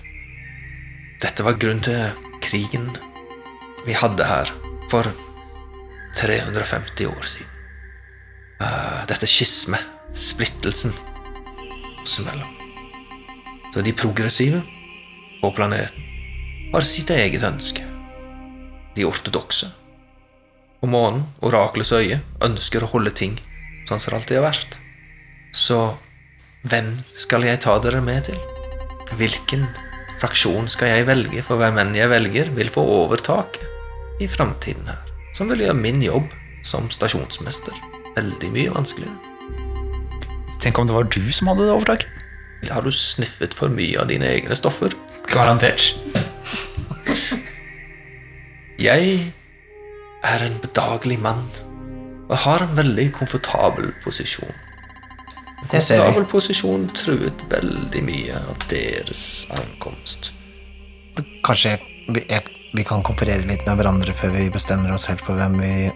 Dette 1.22 1.46
var 1.46 1.56
grunnen 1.60 1.84
til 1.84 2.26
krigen 2.44 2.90
vi 3.86 3.96
hadde 3.96 4.26
her 4.28 4.50
for 4.90 5.08
350 6.18 7.06
år 7.06 7.26
siden. 7.26 7.46
Uh, 8.60 9.06
Dette 9.08 9.28
skisme, 9.30 9.78
splittelsen 10.12 10.92
oss 12.02 12.18
imellom. 12.20 12.48
Så 13.74 13.80
de 13.80 13.92
progressive 13.92 14.62
på 15.40 15.50
planeten 15.56 16.08
har 16.72 16.86
sitt 16.86 17.10
eget 17.14 17.44
ønske. 17.46 17.84
De 18.96 19.06
ortodokse 19.06 19.70
på 20.80 20.88
månen, 20.88 21.26
orakelets 21.44 21.92
øye, 21.92 22.20
ønsker 22.44 22.84
å 22.84 22.90
holde 22.94 23.12
ting 23.12 23.36
sånn 23.88 24.00
som 24.00 24.14
det 24.14 24.18
alltid 24.20 24.38
har 24.40 24.46
vært. 24.48 24.76
Så 25.52 25.80
hvem 26.68 26.92
skal 27.16 27.44
jeg 27.44 27.60
ta 27.64 27.76
dere 27.82 28.00
med 28.04 28.30
til? 28.30 28.38
Hvilken 29.18 29.66
fraksjon 30.20 30.68
skal 30.72 30.94
jeg 30.94 31.08
velge, 31.08 31.42
for 31.44 31.60
hvem 31.60 31.80
enn 31.82 31.96
jeg 31.96 32.10
velger, 32.12 32.52
vil 32.56 32.72
få 32.72 32.84
overtaket 33.00 33.69
i 34.20 34.28
framtiden 34.28 34.88
her, 34.88 35.00
som 35.34 35.50
vil 35.50 35.64
gjøre 35.64 35.78
min 35.78 36.02
jobb 36.04 36.28
som 36.66 36.90
stasjonsmester 36.92 37.76
veldig 38.16 38.50
mye 38.54 38.72
vanskeligere. 38.74 39.16
Tenk 40.60 40.78
om 40.78 40.88
det 40.88 40.96
var 40.96 41.08
du 41.08 41.22
som 41.32 41.48
hadde 41.48 41.64
det 41.64 41.72
overtaket? 41.72 42.08
Har 42.68 42.84
du 42.84 42.92
sniffet 42.92 43.54
for 43.56 43.72
mye 43.72 43.96
av 44.02 44.10
dine 44.10 44.28
egne 44.28 44.56
stoffer? 44.58 44.92
Garantert. 45.30 45.94
Jeg 48.80 49.32
er 50.24 50.44
en 50.44 50.58
bedagelig 50.60 51.16
mann 51.20 51.46
og 52.28 52.36
har 52.44 52.64
en 52.64 52.76
veldig 52.76 53.08
komfortabel 53.16 53.90
posisjon. 54.04 54.52
En 55.60 55.72
komfortabel 55.72 56.28
posisjon 56.28 56.86
truet 56.96 57.44
veldig 57.50 58.04
mye 58.04 58.44
av 58.52 58.68
deres 58.70 59.24
ankomst. 59.56 60.32
Kanskje 61.44 61.74
jeg, 61.74 62.59
vi 62.72 62.84
kan 62.86 63.02
konferere 63.02 63.42
litt 63.48 63.66
med 63.66 63.80
hverandre 63.80 64.12
før 64.14 64.30
vi 64.36 64.50
bestemmer 64.52 64.92
oss 64.94 65.08
helt 65.10 65.22
for 65.24 65.34
hvem 65.38 65.56
vi 65.58 65.90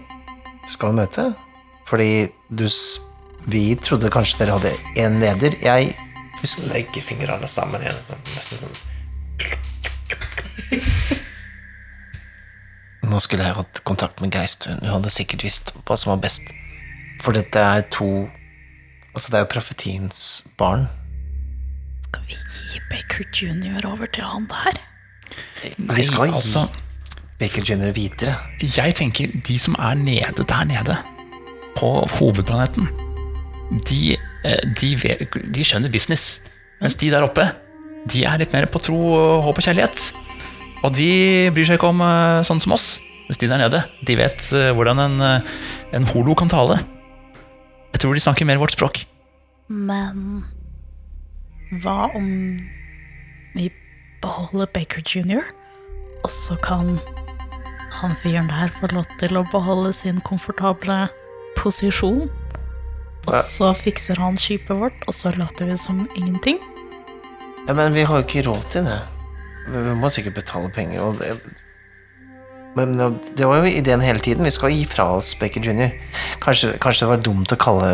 skal 0.67 0.95
møte? 0.97 1.33
Fordi 1.87 2.27
du 2.49 2.67
Vi 3.45 3.75
trodde 3.77 4.09
kanskje 4.09 4.39
dere 4.39 4.55
hadde 4.57 4.71
én 4.97 5.19
leder. 5.21 5.53
Jeg 5.61 5.93
husker 6.41 6.65
Legge 6.65 7.01
fingrene 7.05 7.45
sammen 7.47 7.77
igjen. 7.83 7.99
Sånn, 8.07 8.23
nesten 8.33 8.57
sånn. 8.57 8.73
Nå 13.11 13.19
skulle 13.21 13.45
jeg 13.45 13.53
hatt 13.59 13.83
kontakt 13.85 14.17
med 14.23 14.33
Geist. 14.33 14.65
Hun 14.65 14.81
hadde 14.89 15.13
sikkert 15.13 15.45
visst 15.45 15.75
hva 15.85 15.93
som 15.93 16.15
var 16.15 16.23
best. 16.25 16.41
For 17.21 17.37
dette 17.37 17.59
er 17.61 17.85
to 17.93 18.27
Altså, 19.15 19.29
det 19.29 19.37
er 19.37 19.45
jo 19.45 19.53
profetiens 19.53 20.43
barn. 20.59 20.89
Skal 22.09 22.25
vi 22.27 22.35
gi 22.35 22.81
Baker 22.89 23.23
Junior 23.31 23.85
over 23.93 24.09
til 24.11 24.25
han 24.27 24.49
der? 24.49 24.81
Vi 25.77 26.05
skal 26.05 26.29
gi 26.29 26.35
altså, 26.35 26.65
Baker 27.39 27.65
Junior 27.67 27.91
videre. 27.95 28.35
jeg 28.61 28.95
tenker 28.95 29.33
de 29.47 29.57
som 29.59 29.75
er 29.79 29.95
nede 29.99 30.45
der 30.47 30.63
nede, 30.63 30.97
på 31.75 32.07
hovedplaneten, 32.19 32.87
de, 33.89 34.15
eh, 34.45 34.61
de, 34.79 34.95
de 35.55 35.63
skjønner 35.63 35.91
business. 35.91 36.41
Mens 36.81 36.95
de 36.95 37.09
der 37.11 37.25
oppe, 37.25 37.49
de 38.11 38.23
er 38.23 38.39
litt 38.39 38.53
mer 38.53 38.67
på 38.71 38.79
tro, 38.79 38.99
håp 39.43 39.57
og 39.59 39.65
kjærlighet. 39.65 40.13
Og 40.85 40.93
de 40.95 41.51
bryr 41.51 41.67
seg 41.67 41.79
ikke 41.79 41.91
om 41.91 42.03
eh, 42.05 42.43
sånn 42.47 42.61
som 42.63 42.77
oss. 42.77 43.01
Mens 43.27 43.41
de 43.41 43.49
der 43.49 43.59
nede, 43.59 43.81
de 44.07 44.15
vet 44.19 44.51
eh, 44.53 44.71
hvordan 44.75 45.01
en 45.01 45.41
en 45.95 46.07
holo 46.11 46.35
kan 46.35 46.51
tale. 46.51 46.79
Jeg 47.93 48.03
tror 48.03 48.15
de 48.15 48.23
snakker 48.23 48.47
mer 48.47 48.59
vårt 48.59 48.75
språk. 48.75 49.05
Men 49.71 50.43
hva 51.81 52.11
om 52.15 52.27
vi 53.55 53.69
beholder 54.25 54.69
Baker 54.73 55.05
jr., 55.05 55.45
og 56.25 56.31
så 56.33 56.57
kan 56.65 56.97
han 57.99 58.15
fyren 58.17 58.49
der 58.49 58.71
få 58.73 58.89
lov 58.91 59.05
til 59.21 59.37
å 59.37 59.45
beholde 59.51 59.91
sin 59.93 60.21
komfortable 60.25 61.05
posisjon? 61.59 62.25
Og 63.25 63.35
så 63.45 63.71
fikser 63.77 64.19
han 64.21 64.37
skipet 64.37 64.77
vårt, 64.79 65.05
og 65.05 65.13
så 65.17 65.33
later 65.37 65.69
vi 65.69 65.77
som 65.77 66.05
ingenting? 66.17 66.57
Ja, 67.67 67.73
men 67.73 67.93
vi 67.93 68.05
har 68.05 68.21
jo 68.21 68.25
ikke 68.25 68.45
råd 68.45 68.65
til 68.73 68.89
det. 68.89 68.99
Vi 69.69 69.85
vi 69.85 69.93
må 69.97 70.11
sikkert 70.13 70.37
betale 70.41 70.69
penger. 70.69 71.01
Og 71.01 71.21
det, 71.21 71.61
men 72.75 72.95
det 73.37 73.45
var 73.47 73.61
jo 73.63 73.69
ideen 73.71 74.01
hele 74.03 74.19
tiden. 74.19 74.43
Vi 74.43 74.51
skal 74.51 74.71
gi 74.73 74.81
fra 74.89 75.05
oss 75.15 75.29
Baker 75.39 75.63
Jr. 75.63 75.93
Kanskje, 76.43 76.73
kanskje 76.83 77.05
det 77.05 77.09
var 77.13 77.21
dumt 77.23 77.53
å 77.55 77.57
kalle, 77.59 77.91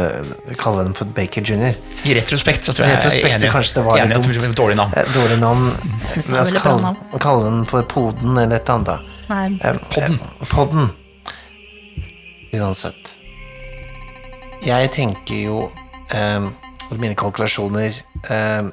kalle 0.57 0.83
dem 0.88 0.95
for 0.97 1.05
Baker 1.17 1.41
Jr. 1.45 1.75
I 2.09 2.15
retrospekt 2.17 2.65
så 2.65 2.73
tror 2.73 2.88
jeg 2.89 2.97
retrospekt 2.97 3.38
jeg 3.45 3.50
er 3.51 3.53
kanskje 3.53 3.77
det 3.77 3.83
var 3.85 4.01
enig 4.01 4.15
litt 4.15 4.17
dumt. 4.23 4.33
det 4.33 4.41
dumt. 4.47 4.57
Dårlig 4.57 4.77
navn. 4.81 4.95
Eh, 4.97 5.11
Dårlig 5.13 5.38
navn. 5.43 5.67
La 6.33 6.41
oss 6.41 6.53
kalle, 6.57 6.81
navn. 6.88 7.19
kalle 7.21 7.45
den 7.50 7.61
for 7.69 7.83
Poden 7.93 8.38
eller 8.41 8.57
et 8.57 8.69
annet. 8.73 9.05
Nei, 9.29 9.45
Eh, 9.61 9.77
Podden. 9.93 10.19
eh, 10.41 10.47
Podden. 10.50 10.89
Uansett. 12.53 13.17
Jeg 14.65 14.91
tenker 14.93 15.35
jo 15.45 15.59
eh, 16.13 16.41
at 16.91 16.97
mine 17.00 17.15
kalkulasjoner 17.17 17.93
eh, 18.29 18.67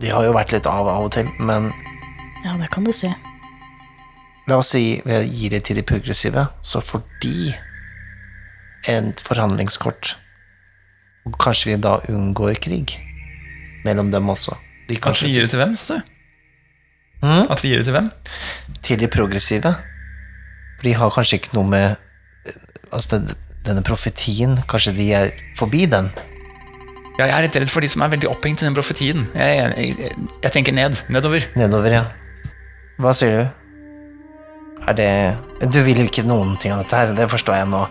De 0.00 0.10
har 0.10 0.24
jo 0.26 0.32
vært 0.34 0.52
litt 0.56 0.66
av 0.68 0.88
av 0.88 1.04
og 1.06 1.12
til, 1.14 1.28
men 1.38 1.70
ja, 2.44 2.54
det 2.60 2.68
kan 2.70 2.84
du 2.86 2.92
si. 2.94 3.08
La 4.48 4.56
oss 4.62 4.72
si 4.72 5.00
vi 5.04 5.18
gir 5.28 5.52
det 5.52 5.64
til 5.68 5.76
de 5.76 5.84
progressive, 5.84 6.46
så 6.64 6.80
får 6.80 7.02
de 7.22 7.52
et 8.88 9.20
forhandlingskort. 9.20 10.14
Og 11.28 11.36
kanskje 11.42 11.72
vi 11.72 11.80
da 11.84 11.98
unngår 12.08 12.56
krig 12.64 12.94
mellom 13.84 14.12
dem 14.14 14.30
også. 14.32 14.56
De 14.88 14.96
At 15.04 15.20
vi 15.20 15.34
gir 15.34 15.44
det 15.44 15.52
til 15.52 15.60
hvem, 15.60 15.74
sa 15.76 15.98
du? 15.98 16.14
Mm? 17.20 17.50
At 17.50 17.60
vi 17.60 17.74
gir 17.74 17.82
det 17.82 17.88
til 17.90 17.96
hvem? 17.98 18.08
til 18.82 19.00
de 19.00 19.08
progressive. 19.08 19.74
For 20.78 20.86
de 20.86 20.94
har 20.96 21.10
kanskje 21.12 21.40
ikke 21.42 21.56
noe 21.58 21.68
med 21.68 21.96
Altså, 22.88 23.18
den, 23.18 23.34
denne 23.66 23.82
profetien, 23.84 24.54
kanskje 24.64 24.94
de 24.96 25.10
er 25.12 25.26
forbi 25.58 25.82
den. 25.92 26.06
Ja, 27.18 27.26
jeg 27.26 27.34
er 27.34 27.44
litt 27.44 27.56
redd 27.60 27.68
for 27.68 27.84
de 27.84 27.90
som 27.92 28.00
er 28.00 28.08
veldig 28.14 28.30
opphengt 28.30 28.62
i 28.62 28.64
den 28.64 28.72
profetien. 28.78 29.26
Jeg, 29.34 29.58
jeg, 29.58 29.90
jeg, 29.98 30.14
jeg 30.46 30.52
tenker 30.54 30.72
ned. 30.72 30.96
Nedover. 31.12 31.44
Nedover, 31.60 31.92
ja. 31.98 32.06
Hva 32.96 33.12
sier 33.12 33.34
du? 33.36 33.67
Er 34.86 34.94
det 34.94 35.70
Du 35.72 35.80
vil 35.82 35.98
jo 35.98 36.06
ikke 36.06 36.26
noen 36.26 36.56
ting 36.60 36.72
av 36.72 36.84
dette 36.84 36.96
her, 36.96 37.14
det 37.16 37.28
forstår 37.30 37.58
jeg 37.58 37.68
nå. 37.72 37.82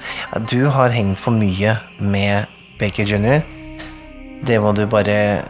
Du 0.49 0.69
har 0.71 0.93
hengt 0.95 1.19
for 1.19 1.35
mye 1.35 1.75
med 1.99 2.47
Baker 2.79 3.03
Jr. 3.09 3.43
Det 4.47 4.59
må 4.61 4.73
du 4.77 4.85
bare 4.87 5.43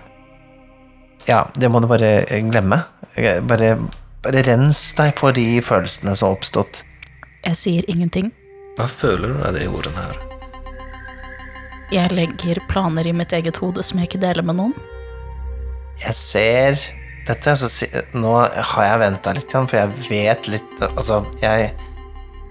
Ja, 1.27 1.43
det 1.53 1.69
må 1.69 1.81
du 1.83 1.87
bare 1.91 2.23
glemme. 2.49 2.81
Bare, 3.17 3.75
bare 4.23 4.43
rens 4.47 4.81
deg 4.97 5.15
for 5.17 5.35
de 5.35 5.59
følelsene 5.61 6.15
som 6.15 6.29
har 6.31 6.37
oppstått. 6.37 6.83
Jeg 7.45 7.59
sier 7.59 7.89
ingenting. 7.91 8.31
Hva 8.77 8.87
føler 8.89 9.33
du 9.33 9.43
av 9.45 9.55
de 9.57 9.67
ordene 9.67 10.03
her? 10.07 10.23
Jeg 11.93 12.11
legger 12.11 12.59
planer 12.67 13.07
i 13.07 13.13
mitt 13.15 13.31
eget 13.31 13.57
hode 13.63 13.83
som 13.85 13.99
jeg 13.99 14.09
ikke 14.09 14.19
deler 14.21 14.43
med 14.43 14.57
noen. 14.59 14.73
Jeg 15.97 16.13
ser 16.13 16.81
dette, 17.27 17.55
så 17.59 17.69
si, 17.71 17.87
nå 18.15 18.33
har 18.39 18.87
jeg 18.87 19.01
venta 19.03 19.33
litt, 19.35 19.51
for 19.51 19.77
jeg 19.77 20.07
vet 20.07 20.47
litt 20.51 20.85
Altså, 20.93 21.23
jeg 21.43 21.73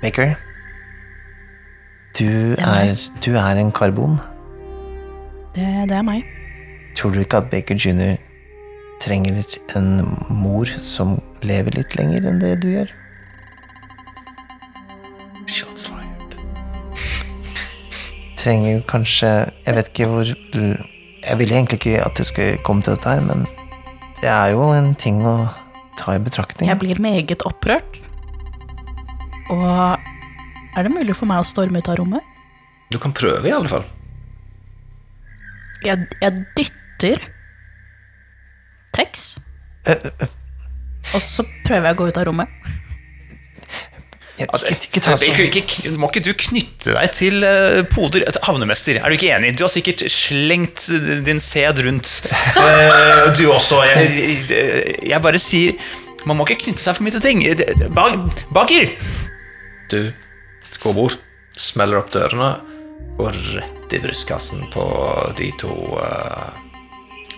Baker, 0.02 0.34
du 2.18 2.54
er, 2.56 2.94
du 3.24 3.34
er 3.36 3.58
en 3.60 3.72
karbon. 3.72 4.14
Det, 5.56 5.64
det 5.88 5.96
er 5.96 6.04
meg. 6.04 6.24
Tror 6.96 7.12
du 7.12 7.20
ikke 7.20 7.42
at 7.42 7.50
Baker 7.52 7.76
jr. 7.76 8.14
trenger 9.00 9.42
en 9.76 9.90
mor 10.32 10.70
som 10.80 11.18
lever 11.44 11.76
litt 11.76 11.96
lenger 11.98 12.28
enn 12.30 12.40
det 12.40 12.54
du 12.62 12.70
gjør? 12.70 12.94
Shots 15.44 15.90
fired. 15.90 16.38
Trenger 18.40 18.80
kanskje 18.88 19.28
Jeg 19.66 19.76
vet 19.76 19.92
ikke 19.92 20.08
hvor 20.10 20.32
Jeg 20.56 21.38
ville 21.38 21.54
egentlig 21.54 21.80
ikke 21.82 22.00
at 22.04 22.16
det 22.16 22.26
skulle 22.30 22.64
komme 22.64 22.82
til 22.82 22.96
dette 22.96 23.12
her, 23.12 23.20
men 23.28 23.44
det 24.20 24.30
er 24.32 24.52
jo 24.54 24.68
en 24.74 24.92
ting 24.98 25.22
å 25.26 25.36
ta 25.98 26.16
i 26.16 26.22
betraktning. 26.22 26.70
Jeg 26.70 26.80
blir 26.82 27.00
meget 27.02 27.44
opprørt. 27.48 28.00
Og 29.52 29.66
er 30.76 30.86
det 30.86 30.92
mulig 30.92 31.16
for 31.16 31.28
meg 31.30 31.42
å 31.42 31.46
storme 31.46 31.80
ut 31.80 31.90
av 31.92 32.00
rommet? 32.00 32.34
Du 32.92 32.98
kan 33.02 33.14
prøve, 33.16 33.46
i 33.48 33.54
alle 33.54 33.70
fall. 33.70 33.86
Jeg, 35.84 36.06
jeg 36.22 36.46
dytter 36.56 37.26
Tex, 38.96 39.34
Eh, 39.86 39.92
eh, 39.94 40.32
og 41.14 41.22
så 41.22 41.44
prøver 41.66 41.90
jeg 41.90 41.96
å 41.96 41.98
gå 42.00 42.08
ut 42.10 42.18
av 42.18 42.26
rommet. 42.26 42.70
Jeg- 44.38 44.48
ikke, 44.72 44.88
ikke 44.90 45.00
ta 45.06 45.16
så 45.16 45.28
ikke, 45.32 45.92
må 46.00 46.08
ikke 46.10 46.22
du 46.26 46.32
knytte 46.34 46.94
deg 46.96 47.12
til 47.16 47.44
uh, 47.46 47.82
poder? 47.92 48.24
Havnemester, 48.46 48.98
er 49.00 49.08
du 49.08 49.16
ikke 49.16 49.30
enig? 49.36 49.54
Du 49.56 49.64
har 49.64 49.72
sikkert 49.72 50.04
slengt 50.12 50.86
din 51.26 51.40
sæd 51.40 51.80
rundt. 51.86 52.10
uh, 52.56 53.32
du 53.38 53.44
også. 53.52 53.82
Jeg, 53.88 54.10
jeg, 54.50 54.96
jeg 55.12 55.22
bare 55.24 55.38
sier 55.42 55.74
Man 56.26 56.36
må 56.40 56.46
ikke 56.48 56.64
knytte 56.66 56.82
seg 56.82 56.96
for 56.98 57.06
mye 57.06 57.14
til 57.14 57.22
ting. 57.22 57.44
Det- 57.56 57.88
Baker! 58.52 58.88
Du 59.92 60.00
går 60.82 60.92
bort, 60.96 61.18
smeller 61.56 62.00
opp 62.02 62.10
dørene 62.12 62.48
og 63.22 63.30
rett 63.54 63.94
i 63.94 64.00
brystkassen 64.02 64.66
på 64.74 64.82
de 65.38 65.52
to 65.62 65.70
uh, 65.96 66.50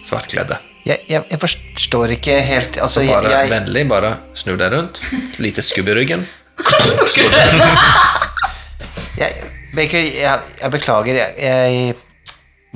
svartkledde. 0.08 0.56
jeg, 0.88 1.02
jeg, 1.10 1.22
jeg 1.30 1.40
forstår 1.42 2.14
ikke 2.16 2.38
helt 2.48 2.78
Altså, 2.80 3.04
Bare 3.06 3.30
jeg, 3.34 3.50
vennlig, 3.52 3.84
bare 3.90 4.14
snu 4.38 4.56
deg 4.58 4.72
rundt. 4.72 5.00
Lite 5.38 5.62
skubb 5.62 5.90
i 5.92 5.96
ryggen. 6.00 6.24
jeg 9.20 9.30
Baker, 9.76 9.98
jeg, 10.00 10.40
jeg 10.62 10.70
beklager. 10.72 11.14
Jeg, 11.20 11.30
jeg 11.38 11.94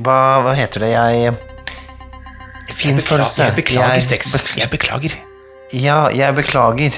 hva, 0.02 0.18
hva 0.44 0.52
heter 0.56 0.80
det? 0.86 0.92
Jeg 0.94 1.32
Fin 2.72 2.98
følelse. 3.02 3.42
Jeg 3.48 3.54
beklager, 3.56 3.94
Jeg 3.96 4.02
Jeg 4.58 4.68
beklager. 4.70 5.12
Ja, 5.72 6.08
jeg 6.14 6.34
beklager. 6.36 6.90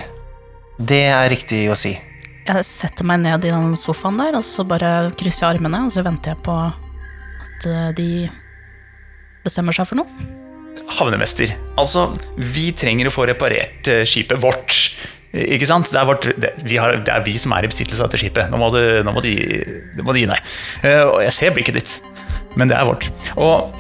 Det 0.79 1.03
er 1.07 1.31
riktig 1.31 1.71
å 1.71 1.75
si. 1.79 2.01
Jeg 2.45 2.65
setter 2.69 3.05
meg 3.09 3.23
ned 3.23 3.45
i 3.47 3.51
den 3.53 3.77
sofaen 3.79 4.19
der, 4.21 4.35
og 4.37 4.45
så 4.45 4.65
bare 4.69 5.11
krysser 5.17 5.47
jeg 5.47 5.55
armene, 5.57 5.85
og 5.87 5.93
så 5.95 6.03
venter 6.05 6.31
jeg 6.35 6.41
på 6.45 6.55
at 6.61 7.67
eh, 7.71 7.91
de 7.97 8.09
bestemmer 9.45 9.73
seg 9.77 9.87
for 9.89 9.97
noe. 10.03 10.09
Havnemester. 10.99 11.49
Altså, 11.81 12.01
vi 12.37 12.73
trenger 12.77 13.09
å 13.09 13.15
få 13.15 13.25
reparert 13.31 13.89
eh, 13.89 14.05
skipet 14.09 14.39
vårt. 14.43 14.71
Ikke 15.35 15.67
sant? 15.67 15.89
Det 15.91 15.99
er, 15.99 16.07
vårt, 16.07 16.29
det, 16.39 16.53
vi 16.63 16.77
har, 16.79 16.95
det 17.03 17.11
er 17.11 17.25
vi 17.27 17.35
som 17.43 17.53
er 17.57 17.67
i 17.67 17.71
besittelse 17.73 17.99
av 18.05 18.07
dette 18.11 18.21
skipet. 18.23 18.53
Nå 18.53 18.61
må, 18.61 18.69
du, 18.75 18.81
nå 19.03 19.15
må, 19.17 19.23
de, 19.25 19.33
du 19.97 20.03
må 20.07 20.15
gi 20.15 20.29
deg. 20.31 20.43
Eh, 20.87 21.03
Og 21.11 21.21
jeg 21.27 21.35
ser 21.35 21.55
blikket 21.57 21.79
ditt, 21.81 21.95
men 22.55 22.71
det 22.71 22.79
er 22.79 22.87
vårt. 22.87 23.09
Og 23.35 23.75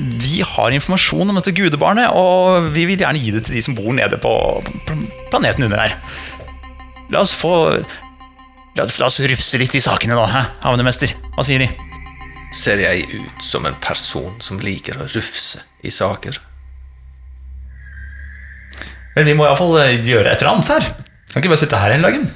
vi 0.00 0.40
har 0.46 0.72
informasjon 0.72 1.28
om 1.28 1.36
dette 1.36 1.52
gudebarnet, 1.52 2.14
og 2.16 2.70
vi 2.72 2.86
vil 2.88 3.02
gjerne 3.02 3.20
gi 3.20 3.34
det 3.36 3.42
til 3.44 3.58
de 3.58 3.64
som 3.66 3.76
bor 3.76 3.92
nede 3.92 4.16
på 4.22 4.32
planeten 5.28 5.66
under 5.68 5.82
her. 5.84 5.98
La 7.12 7.20
oss 7.26 7.34
få 7.36 7.52
La, 8.78 8.84
la 8.86 9.06
oss 9.08 9.18
rufse 9.26 9.58
litt 9.58 9.74
i 9.74 9.80
sakene 9.82 10.14
nå, 10.14 10.22
havnemester. 10.62 11.10
Hva 11.34 11.42
sier 11.44 11.58
de? 11.58 11.66
Ser 12.54 12.78
jeg 12.78 13.02
ut 13.10 13.42
som 13.42 13.66
en 13.66 13.74
person 13.82 14.36
som 14.40 14.60
liker 14.62 14.94
å 15.02 15.08
rufse 15.10 15.58
i 15.82 15.90
saker? 15.92 16.38
Vel, 19.16 19.26
vi 19.26 19.34
må 19.34 19.46
iallfall 19.46 19.78
gjøre 20.06 20.30
et 20.30 20.42
eller 20.42 20.52
annet 20.54 20.70
her. 20.70 20.90
Kan 21.30 21.42
ikke 21.42 21.52
bare 21.52 21.62
sitte 21.62 21.78
her 21.80 21.94
hele 21.94 22.10
dagen. 22.10 22.28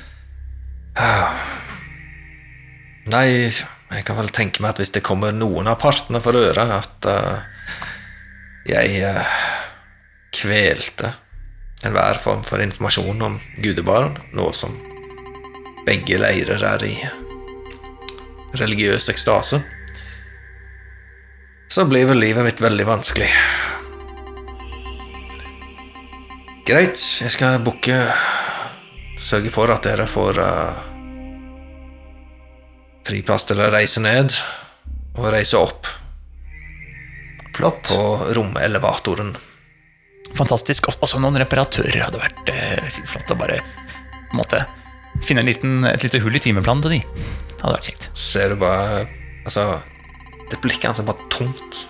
Nei, 3.14 3.28
jeg 3.94 4.06
kan 4.06 4.18
vel 4.18 4.30
tenke 4.34 4.62
meg 4.62 4.74
at 4.74 4.80
hvis 4.82 4.94
det 4.94 5.04
kommer 5.06 5.34
noen 5.34 5.68
av 5.70 5.80
partene 5.82 6.22
for 6.22 6.38
øre 6.38 6.64
at 6.76 7.08
uh, 7.10 7.42
jeg 8.66 9.02
uh, 9.04 9.37
kvelte 10.34 11.12
enhver 11.84 12.18
form 12.22 12.42
for 12.46 12.62
informasjon 12.64 13.22
om 13.26 13.37
gudebarn, 13.60 14.16
noe 14.34 14.54
som 14.56 14.78
begge 15.84 16.16
leirer 16.18 16.62
er 16.64 16.87
i 16.88 16.94
religiøs 18.56 19.10
ekstase, 19.12 19.60
så 21.68 21.84
blir 21.90 22.08
vel 22.08 22.22
livet 22.22 22.46
mitt 22.46 22.62
veldig 22.62 22.87
vanskelig. 22.88 23.28
Greit, 26.64 26.96
jeg 27.20 27.33
skal 27.35 27.59
booke 27.64 27.96
Sørge 29.20 29.50
for 29.53 29.70
at 29.72 29.85
dere 29.87 30.07
får 30.11 30.38
eh, 30.42 30.79
friplass 33.05 33.44
til 33.48 33.61
å 33.61 33.68
reise 33.72 34.00
ned 34.05 34.33
og 35.14 35.29
reise 35.33 35.61
opp 35.61 35.87
Flott. 37.55 37.87
på 37.87 38.33
romelevatoren. 38.35 39.31
Fantastisk. 40.35 40.88
Også- 40.90 41.20
noen 41.22 41.37
reparatører 41.38 42.00
hadde 42.03 42.18
vært 42.18 42.48
uh, 42.50 42.88
flott 43.07 43.31
å 43.31 43.37
bare 43.38 43.61
på 43.62 44.33
en 44.35 44.40
måte, 44.40 44.64
finne 45.22 45.44
en 45.44 45.46
liten, 45.48 45.85
et 45.87 46.03
lite 46.03 46.18
hull 46.24 46.35
i 46.35 46.42
timeplanen 46.42 46.83
til 46.83 46.96
de. 46.96 47.00
hadde 47.61 47.77
vært 47.77 47.88
kjekt. 47.92 48.09
Ser 48.18 48.48
du 48.50 48.57
bare 48.61 49.05
Altså, 49.44 49.79
det 50.50 50.59
blikket 50.64 50.88
hans 50.88 51.00
er 51.03 51.07
bare 51.07 51.29
tomt. 51.31 51.85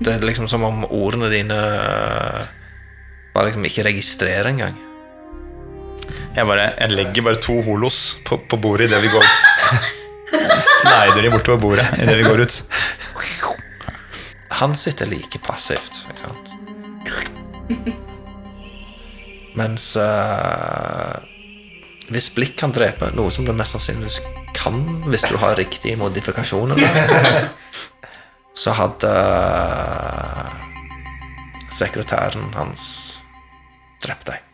Det 0.00 0.14
er 0.14 0.24
liksom 0.24 0.46
som 0.48 0.62
om 0.64 0.84
ordene 0.88 1.28
dine 1.34 1.58
eh, 1.58 2.57
bare 3.34 3.50
liksom 3.50 3.64
ikke 3.68 3.86
registrerer 3.86 4.50
engang. 4.50 4.76
Jeg, 6.36 6.46
bare, 6.46 6.72
jeg 6.78 6.94
legger 6.94 7.24
bare 7.26 7.40
to 7.42 7.60
holos 7.66 8.18
på, 8.26 8.38
på 8.48 8.56
bordet 8.62 8.88
idet 8.88 9.02
vi 9.02 9.10
går. 9.12 9.26
Sneider 10.82 11.22
de 11.24 11.32
bortover 11.32 11.60
bordet 11.62 11.86
idet 11.98 12.18
vi 12.20 12.26
går 12.28 12.44
ut. 12.44 12.62
Han 14.58 14.74
sitter 14.74 15.06
like 15.06 15.38
passivt, 15.44 16.04
ikke 16.10 16.20
sant? 16.24 16.48
Mens 19.58 19.90
uh, 19.98 21.18
hvis 22.10 22.30
blikk 22.34 22.56
kan 22.60 22.72
drepe, 22.74 23.10
noe 23.14 23.30
som 23.34 23.46
det 23.46 23.54
mest 23.58 23.74
sannsynligvis 23.76 24.20
kan 24.56 24.80
hvis 25.10 25.26
du 25.28 25.36
har 25.38 25.58
riktige 25.58 25.98
modifikasjoner, 26.00 26.80
så 28.62 28.74
hadde 28.78 29.10
uh, 29.10 30.50
sekretæren 31.74 32.50
hans 32.56 33.17
drept 34.04 34.30
deg. 34.30 34.44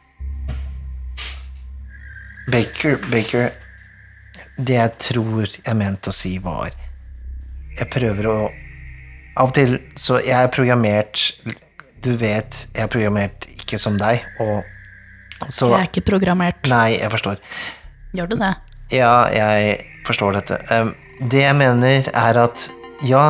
Baker, 2.50 2.98
Baker 3.08 3.52
Det 4.56 4.74
jeg 4.76 4.90
tror 5.00 5.46
jeg 5.48 5.76
mente 5.80 6.12
å 6.12 6.16
si, 6.16 6.34
var 6.44 6.74
Jeg 7.72 7.88
prøver 7.92 8.28
å 8.28 8.36
Av 9.40 9.48
og 9.48 9.54
til 9.56 9.78
Så 9.96 10.18
jeg 10.20 10.36
er 10.36 10.52
programmert 10.52 11.22
Du 12.04 12.12
vet, 12.20 12.66
jeg 12.74 12.84
er 12.84 12.90
programmert 12.92 13.48
ikke 13.54 13.80
som 13.80 13.96
deg, 13.96 14.20
og 14.44 14.60
så 15.48 15.70
Jeg 15.72 15.80
er 15.80 15.88
ikke 15.88 16.04
programmert. 16.06 16.60
Nei, 16.70 16.98
jeg 17.00 17.10
forstår. 17.10 17.40
Gjør 18.14 18.28
du 18.30 18.36
det? 18.38 18.52
Ja, 18.94 19.26
jeg 19.32 19.80
forstår 20.06 20.36
dette. 20.36 20.58
Det 21.32 21.40
jeg 21.42 21.56
mener, 21.58 22.06
er 22.12 22.38
at 22.44 22.68
ja, 23.04 23.24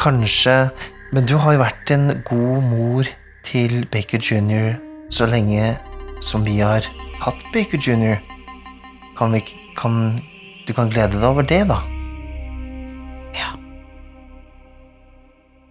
kanskje 0.00 0.56
Men 1.12 1.28
du 1.28 1.36
har 1.40 1.54
jo 1.54 1.62
vært 1.62 1.92
en 1.94 2.08
god 2.26 2.66
mor 2.66 3.12
til 3.42 3.86
Baker 3.92 4.18
Jr. 4.18 4.76
så 5.10 5.26
lenge 5.26 5.76
som 6.22 6.44
vi 6.46 6.58
har 6.60 6.86
hatt 7.22 7.42
Baker 7.52 7.78
Jr. 7.78 8.16
Kan 9.18 9.32
vi 9.32 9.42
ikke 9.42 9.58
kan, 9.76 10.20
Du 10.66 10.72
kan 10.72 10.90
glede 10.90 11.18
deg 11.18 11.24
over 11.26 11.42
det, 11.42 11.64
da. 11.68 11.80
Ja. 13.34 13.50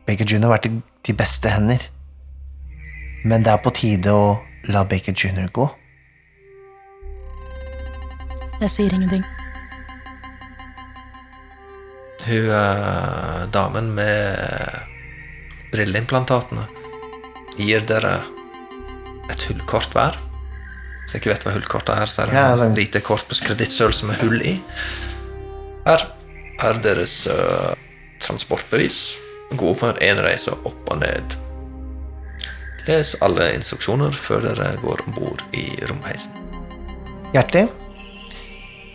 Baker 0.08 0.26
Jr. 0.26 0.44
har 0.44 0.58
vært 0.58 0.68
i 0.68 0.72
de 1.08 1.14
beste 1.16 1.50
hender. 1.50 1.86
Men 3.24 3.46
det 3.46 3.54
er 3.54 3.62
på 3.64 3.72
tide 3.72 4.12
å 4.12 4.42
la 4.68 4.84
Baker 4.84 5.16
Jr. 5.16 5.48
gå. 5.54 5.70
Jeg 8.62 8.70
sier 8.70 8.94
ingenting. 8.94 9.24
Hun 12.22 12.52
er 12.54 13.48
damen 13.54 13.90
med 13.96 14.36
brilleimplantatene 15.72 16.81
gir 17.58 17.84
dere 17.88 18.22
et 19.32 19.44
hullkort 19.50 19.92
hver. 19.96 20.18
Hvis 21.04 21.16
jeg 21.16 21.22
ikke 21.22 21.34
vet 21.34 21.46
hva 21.48 21.54
hullkortet 21.56 21.98
er, 21.98 22.06
så 22.12 22.22
er 22.22 22.26
det 22.30 22.34
Ja, 22.36 22.46
et 22.46 22.52
altså- 22.52 22.76
lite 22.76 23.02
kort 23.02 23.26
på 23.28 23.36
kredittstørrelse 23.36 24.06
med 24.06 24.16
hull 24.22 24.42
i. 24.42 24.62
Her 25.86 26.06
er 26.62 26.74
deres 26.84 27.28
uh, 27.28 27.74
transportbevis. 28.22 29.18
Gode 29.58 29.76
for 29.80 29.98
én 30.02 30.22
reise 30.24 30.52
opp 30.52 30.92
og 30.92 31.00
ned. 31.02 31.36
Les 32.88 33.16
alle 33.22 33.54
instruksjoner 33.56 34.12
før 34.12 34.40
dere 34.42 34.78
går 34.82 35.02
om 35.08 35.14
bord 35.14 35.44
i 35.54 35.66
romheisen. 35.90 36.32
Hjertelig. 37.34 37.68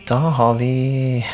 Da 0.09 0.17
har 0.39 0.55
vi 0.55 1.25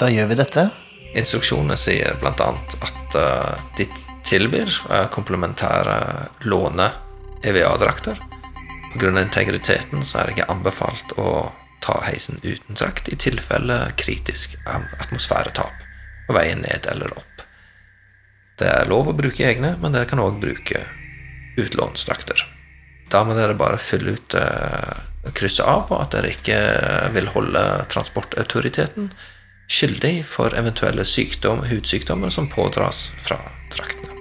Da 0.00 0.06
gjør 0.10 0.26
vi 0.28 0.34
dette. 0.34 0.70
Instruksjonene 1.14 1.76
sier 1.78 2.16
blant 2.20 2.40
annet 2.40 2.74
at 2.82 3.14
uh, 3.14 3.60
de 3.78 3.86
tilbyr 4.24 4.70
komplementære 5.12 5.98
låne-EVA-drakter. 6.48 8.20
Pga. 8.94 9.10
integriteten 9.20 10.04
så 10.06 10.18
er 10.18 10.26
det 10.26 10.36
ikke 10.36 10.50
anbefalt 10.52 11.14
å 11.18 11.52
ta 11.84 11.98
heisen 12.06 12.38
uten 12.42 12.78
drakt 12.78 13.08
i 13.12 13.16
tilfelle 13.20 13.78
kritisk 14.00 14.54
atmosfæretap 15.02 15.82
på 16.26 16.36
veien 16.36 16.62
ned 16.64 16.86
eller 16.90 17.12
opp. 17.12 17.44
Det 18.58 18.70
er 18.70 18.88
lov 18.88 19.10
å 19.10 19.16
bruke 19.18 19.44
egne, 19.44 19.74
men 19.82 19.92
dere 19.92 20.08
kan 20.08 20.22
òg 20.22 20.38
bruke 20.40 20.84
utlånsdrakter. 21.58 22.46
Da 23.10 23.24
må 23.26 23.34
dere 23.36 23.58
bare 23.58 23.82
fylle 23.82 24.14
ut 24.16 24.38
og 24.38 25.34
krysse 25.36 25.66
av 25.66 25.86
på 25.90 25.98
at 25.98 26.14
dere 26.14 26.32
ikke 26.34 26.58
vil 27.16 27.30
holde 27.34 27.62
transportautoriteten 27.92 29.10
skyldig 29.68 30.16
for 30.28 30.54
eventuelle 30.56 31.04
sykdom, 31.08 31.64
hudsykdommer 31.70 32.30
som 32.30 32.50
pådras 32.52 33.10
fra 33.24 33.40
draktene. 33.74 34.13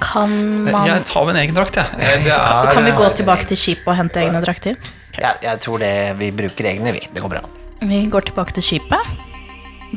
Kan 0.00 0.32
man 0.66 0.86
Jeg 0.86 1.04
tar 1.08 1.26
min 1.26 1.38
egen 1.40 1.56
drakt, 1.56 1.76
jeg. 1.76 1.86
Eh, 1.98 2.24
kan, 2.26 2.66
er, 2.66 2.72
kan 2.74 2.84
vi 2.86 2.92
gå 2.96 3.08
tilbake 3.20 3.48
til 3.50 3.58
skipet 3.58 3.88
og 3.90 3.96
hente 3.98 4.22
egne 4.22 4.42
drakter? 4.44 4.76
Jeg, 5.16 5.40
jeg 5.42 5.60
tror 5.64 5.82
det 5.82 5.94
vi 6.20 6.30
bruker 6.34 6.70
egne, 6.70 6.92
vi. 6.96 7.02
Det 7.10 7.22
går 7.24 7.32
bra. 7.32 7.42
Vi 7.80 8.04
går 8.12 8.28
tilbake 8.30 8.54
til 8.58 8.66
skipet. 8.66 9.12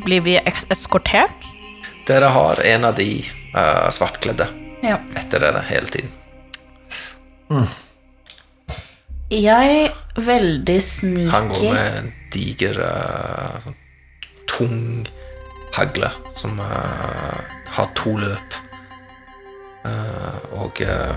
Blir 0.04 0.24
vi 0.24 0.38
eskortert? 0.42 1.48
Dere 2.08 2.32
har 2.34 2.60
en 2.74 2.84
av 2.90 2.98
de 2.98 3.08
uh, 3.54 3.88
svartkledde 3.94 4.48
Ja. 4.84 4.98
etter 5.16 5.40
dere 5.40 5.62
hele 5.68 5.88
tiden. 5.88 6.10
Jeg 9.30 9.90
veldig 10.16 10.80
Han 11.30 11.48
går 11.48 11.62
med 11.72 11.98
en 11.98 12.12
diger, 12.34 12.80
uh, 12.80 13.60
sånn 13.64 13.78
tung 14.50 15.06
hagle 15.74 16.10
som 16.36 16.60
uh, 16.60 17.40
har 17.76 17.88
to 17.98 18.16
løp. 18.20 18.58
Eh, 19.84 20.36
og 20.56 20.80
eh, 20.80 21.16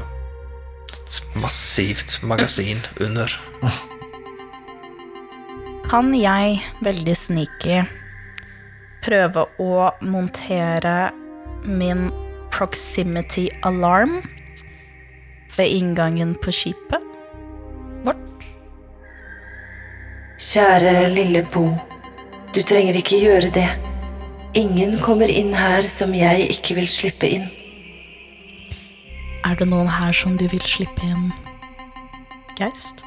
et 0.92 1.20
massivt 1.40 2.20
magasin 2.24 2.82
under. 3.00 3.32
Kan 5.88 6.12
jeg 6.16 6.60
veldig 6.84 7.16
sneaky 7.16 7.86
prøve 9.06 9.46
å 9.64 9.88
montere 10.04 11.14
min 11.64 12.10
proximity 12.52 13.48
alarm 13.68 14.20
ved 15.56 15.72
inngangen 15.80 16.36
på 16.44 16.52
skipet 16.52 17.06
vårt? 18.04 18.48
Kjære 20.44 21.08
lille 21.16 21.46
Bo, 21.54 21.70
du 22.52 22.60
trenger 22.68 23.00
ikke 23.00 23.22
gjøre 23.24 23.54
det. 23.56 23.70
Ingen 24.60 25.00
kommer 25.00 25.32
inn 25.32 25.56
her 25.56 25.88
som 25.88 26.12
jeg 26.18 26.50
ikke 26.52 26.82
vil 26.82 26.92
slippe 26.92 27.32
inn. 27.32 27.48
Er 29.46 29.56
det 29.60 29.68
noen 29.70 29.90
her 29.92 30.14
som 30.16 30.38
du 30.38 30.46
vil 30.50 30.64
slippe 30.66 31.06
inn, 31.06 31.32
Geist? 32.58 33.04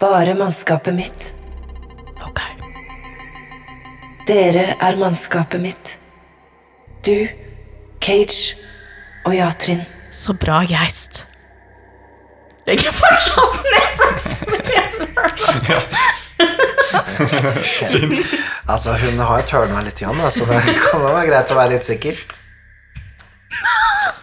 Bare 0.00 0.34
mannskapet 0.38 0.94
mitt. 0.94 1.32
Ok. 2.26 2.40
Dere 4.28 4.74
er 4.82 4.98
mannskapet 5.00 5.62
mitt. 5.62 5.94
Du, 7.06 7.28
Cage 8.02 8.56
og 9.26 9.34
Jatrin. 9.36 9.82
Så 10.10 10.34
bra, 10.34 10.60
Geist. 10.66 11.24
Legger 12.68 12.92
fortsatt 12.92 13.62
ned 13.72 13.94
proximity 14.02 14.76
Fint. 17.88 18.26
Altså, 18.68 18.92
hun 19.00 19.18
har 19.18 19.38
jo 19.40 19.44
tørna 19.48 19.80
litt, 19.82 20.00
igjen, 20.02 20.18
så 20.30 20.44
det 20.44 20.60
kan 20.76 21.00
være 21.00 21.22
greit 21.30 21.50
å 21.52 21.56
være 21.56 21.72
litt 21.72 21.86
sikker. 21.88 22.18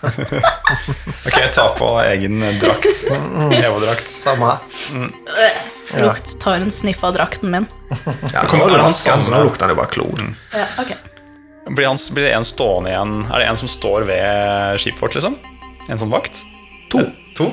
Ok, 1.26 1.38
jeg 1.38 1.52
tar 1.56 1.74
på 1.78 1.88
egen 2.04 2.44
drakt. 2.62 3.02
Evo-drakt. 3.56 4.08
Samme. 4.10 4.56
Lukt 5.96 6.36
tar 6.42 6.62
en 6.62 6.72
sniff 6.74 7.04
av 7.04 7.16
drakten 7.18 7.52
min. 7.52 7.68
Ja, 8.34 8.46
kommer- 8.46 8.66
nå 8.66 8.76
det 8.76 8.82
han 8.82 8.92
vasker 8.92 9.22
så 9.26 9.34
nå 9.34 9.44
lukter 9.46 9.68
han 9.68 9.76
jo 9.76 9.80
bare 9.82 9.94
klor. 9.94 10.24
Ja, 10.54 10.66
okay. 10.82 10.98
Blir, 11.66 11.88
han, 11.88 11.98
blir 12.14 12.28
det 12.28 12.34
en 12.38 12.46
stående 12.46 12.92
igjen? 12.94 13.14
Er 13.32 13.42
det 13.42 13.48
en 13.50 13.58
som 13.58 13.70
står 13.72 14.06
ved 14.10 14.82
skipet 14.82 15.02
vårt, 15.02 15.16
liksom? 15.18 15.38
En 15.90 16.02
sånn 16.02 16.14
vakt? 16.14 16.44
To. 16.94 17.02
to. 17.38 17.50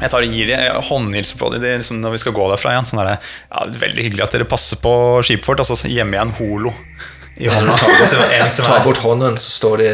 Jeg 0.00 0.10
tar 0.10 0.24
og 0.26 0.34
gir 0.36 0.50
dem 0.50 0.82
håndhilser 0.84 1.38
på 1.40 1.48
dem 1.54 1.64
liksom 1.80 2.00
når 2.02 2.16
vi 2.16 2.22
skal 2.22 2.34
gå 2.36 2.46
derfra 2.50 2.74
igjen. 2.74 2.86
Sånn 2.86 3.02
der, 3.02 3.16
ja, 3.16 3.64
er 3.64 3.82
veldig 3.82 4.06
hyggelig 4.08 4.26
at 4.26 4.34
dere 4.36 4.46
passer 4.50 4.78
på 4.82 4.94
skipet 5.26 5.48
vårt. 5.48 5.62
Altså, 5.64 5.90
gjemme 5.90 6.18
igjen 6.18 6.34
holo 6.38 6.74
i 7.42 7.50
hånda. 7.50 7.76
til, 8.10 8.20
en 8.38 8.50
til 8.54 8.66
Ta 8.66 8.80
bort 8.84 9.00
hånden, 9.02 9.38
så 9.42 9.56
står 9.58 9.82
det 9.82 9.92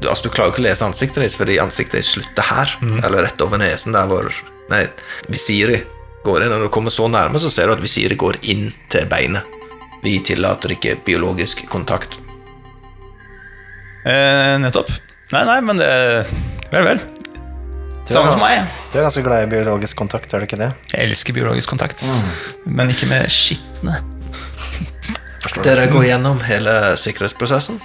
du, 0.00 0.08
altså, 0.10 0.26
du 0.26 0.32
klarer 0.34 0.52
ikke 0.52 0.62
å 0.62 0.66
lese 0.66 0.84
ansiktet 0.86 1.22
ditt, 1.24 1.36
fordi 1.38 1.58
ansiktet 1.62 2.00
ditt 2.00 2.08
slutter 2.10 2.48
her. 2.50 2.76
Eller 3.06 3.26
rett 3.28 3.40
over 3.44 3.60
nesen, 3.62 3.96
der 3.96 4.08
hvor 4.10 4.28
Nei, 4.66 4.82
visiret 5.30 5.86
går 6.26 6.42
inn. 6.42 6.50
Og 6.52 6.58
Når 6.58 6.66
du 6.66 6.72
kommer 6.74 6.90
så 6.90 7.06
nærme, 7.06 7.38
så 7.38 7.50
ser 7.52 7.70
du 7.70 7.76
at 7.76 7.82
visiret 7.84 8.18
går 8.18 8.40
inn 8.50 8.72
til 8.92 9.06
beinet. 9.06 9.46
Vi 10.02 10.18
tillater 10.26 10.74
ikke 10.74 10.96
biologisk 11.06 11.62
kontakt. 11.70 12.18
Eh, 14.06 14.56
nettopp. 14.62 14.90
Nei, 15.34 15.44
nei, 15.46 15.60
men 15.66 15.80
det 15.80 15.92
Vel, 16.70 16.82
vel. 16.86 17.00
Samme 18.06 18.30
for 18.30 18.42
meg. 18.42 18.68
Du 18.92 18.98
er 19.00 19.06
ganske 19.06 19.22
glad 19.26 19.46
i 19.46 19.50
biologisk 19.50 19.98
kontakt, 19.98 20.30
er 20.34 20.42
du 20.42 20.46
ikke 20.46 20.58
det? 20.60 20.68
Jeg 20.92 21.08
elsker 21.08 21.34
biologisk 21.34 21.72
kontakt, 21.72 22.04
men 22.66 22.92
ikke 22.92 23.08
med 23.10 23.26
skitne 23.34 23.98
Dere 25.64 25.86
går 25.90 26.04
gjennom 26.08 26.40
hele 26.46 26.72
sikkerhetsprosessen. 27.00 27.78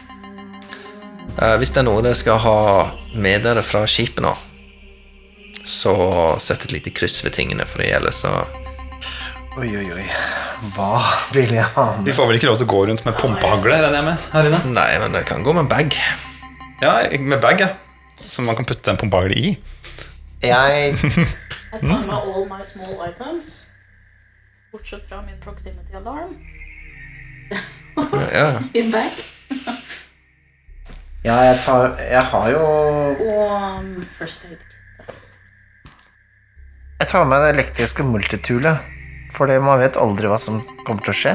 Eh, 1.40 1.58
hvis 1.62 1.72
det 1.74 1.82
er 1.82 1.88
noe 1.88 2.02
dere 2.04 2.18
skal 2.18 2.42
ha 2.44 2.58
med 3.16 3.46
dere 3.46 3.64
fra 3.66 3.84
skipet 3.90 4.24
nå, 4.26 4.34
så 5.68 5.94
sett 6.42 6.66
et 6.66 6.74
lite 6.76 6.94
kryss 6.96 7.22
ved 7.26 7.36
tingene, 7.38 7.68
for 7.70 7.84
det 7.84 7.92
gjelder 7.92 8.16
så 8.16 8.34
Oi, 9.60 9.68
oi, 9.68 9.88
oi. 9.92 10.06
Hva 10.78 11.02
vil 11.36 11.52
jeg 11.52 11.68
ha 11.76 11.86
med? 11.98 12.06
Vi 12.08 12.14
får 12.16 12.30
vel 12.30 12.38
ikke 12.38 12.48
lov 12.48 12.60
til 12.62 12.68
å 12.70 12.72
gå 12.72 12.84
rundt 12.88 13.02
med 13.04 13.18
pumpehagle, 13.20 13.82
regner 13.84 13.98
jeg 14.00 14.06
med, 14.08 14.28
her 14.32 14.48
inne? 14.48 14.60
Nei, 14.78 14.92
men 15.02 15.16
dere 15.18 15.28
kan 15.28 15.44
gå 15.44 15.56
med 15.58 15.68
bag. 15.68 15.98
Ja, 16.80 16.94
med 17.20 17.42
bag, 17.44 17.60
ja. 17.60 17.68
Som 18.22 18.48
man 18.48 18.56
kan 18.56 18.68
putte 18.70 18.94
en 18.94 19.00
pumpehagle 19.02 19.36
i. 19.36 19.52
Jeg 20.42 20.96
I 20.96 21.82
tar 21.82 21.84
med 21.84 22.16
all 22.16 22.48
my 22.48 22.64
small 22.64 22.96
items. 23.10 23.52
Bortsett 24.72 25.04
fra 25.10 25.20
min 25.26 25.36
proximity 25.44 26.00
alarm. 26.00 26.38
Ja, 28.32 28.62
In 28.80 28.92
bag. 28.96 29.20
Ja, 31.22 31.36
jeg 31.46 31.60
tar 31.62 32.00
Jeg 32.02 32.24
har 32.32 32.50
jo 32.50 32.62
Og 33.22 33.54
um, 33.54 33.94
first 34.18 34.48
aid. 34.50 34.58
Jeg 37.02 37.10
tar 37.10 37.26
med 37.26 37.42
det 37.42 37.54
elektriske 37.56 38.04
multitoolet. 38.06 38.78
For 39.34 39.50
det, 39.50 39.56
man 39.64 39.80
vet 39.82 39.98
aldri 39.98 40.30
hva 40.30 40.38
som 40.42 40.60
kommer 40.86 41.02
til 41.06 41.14
å 41.14 41.18
skje. 41.18 41.32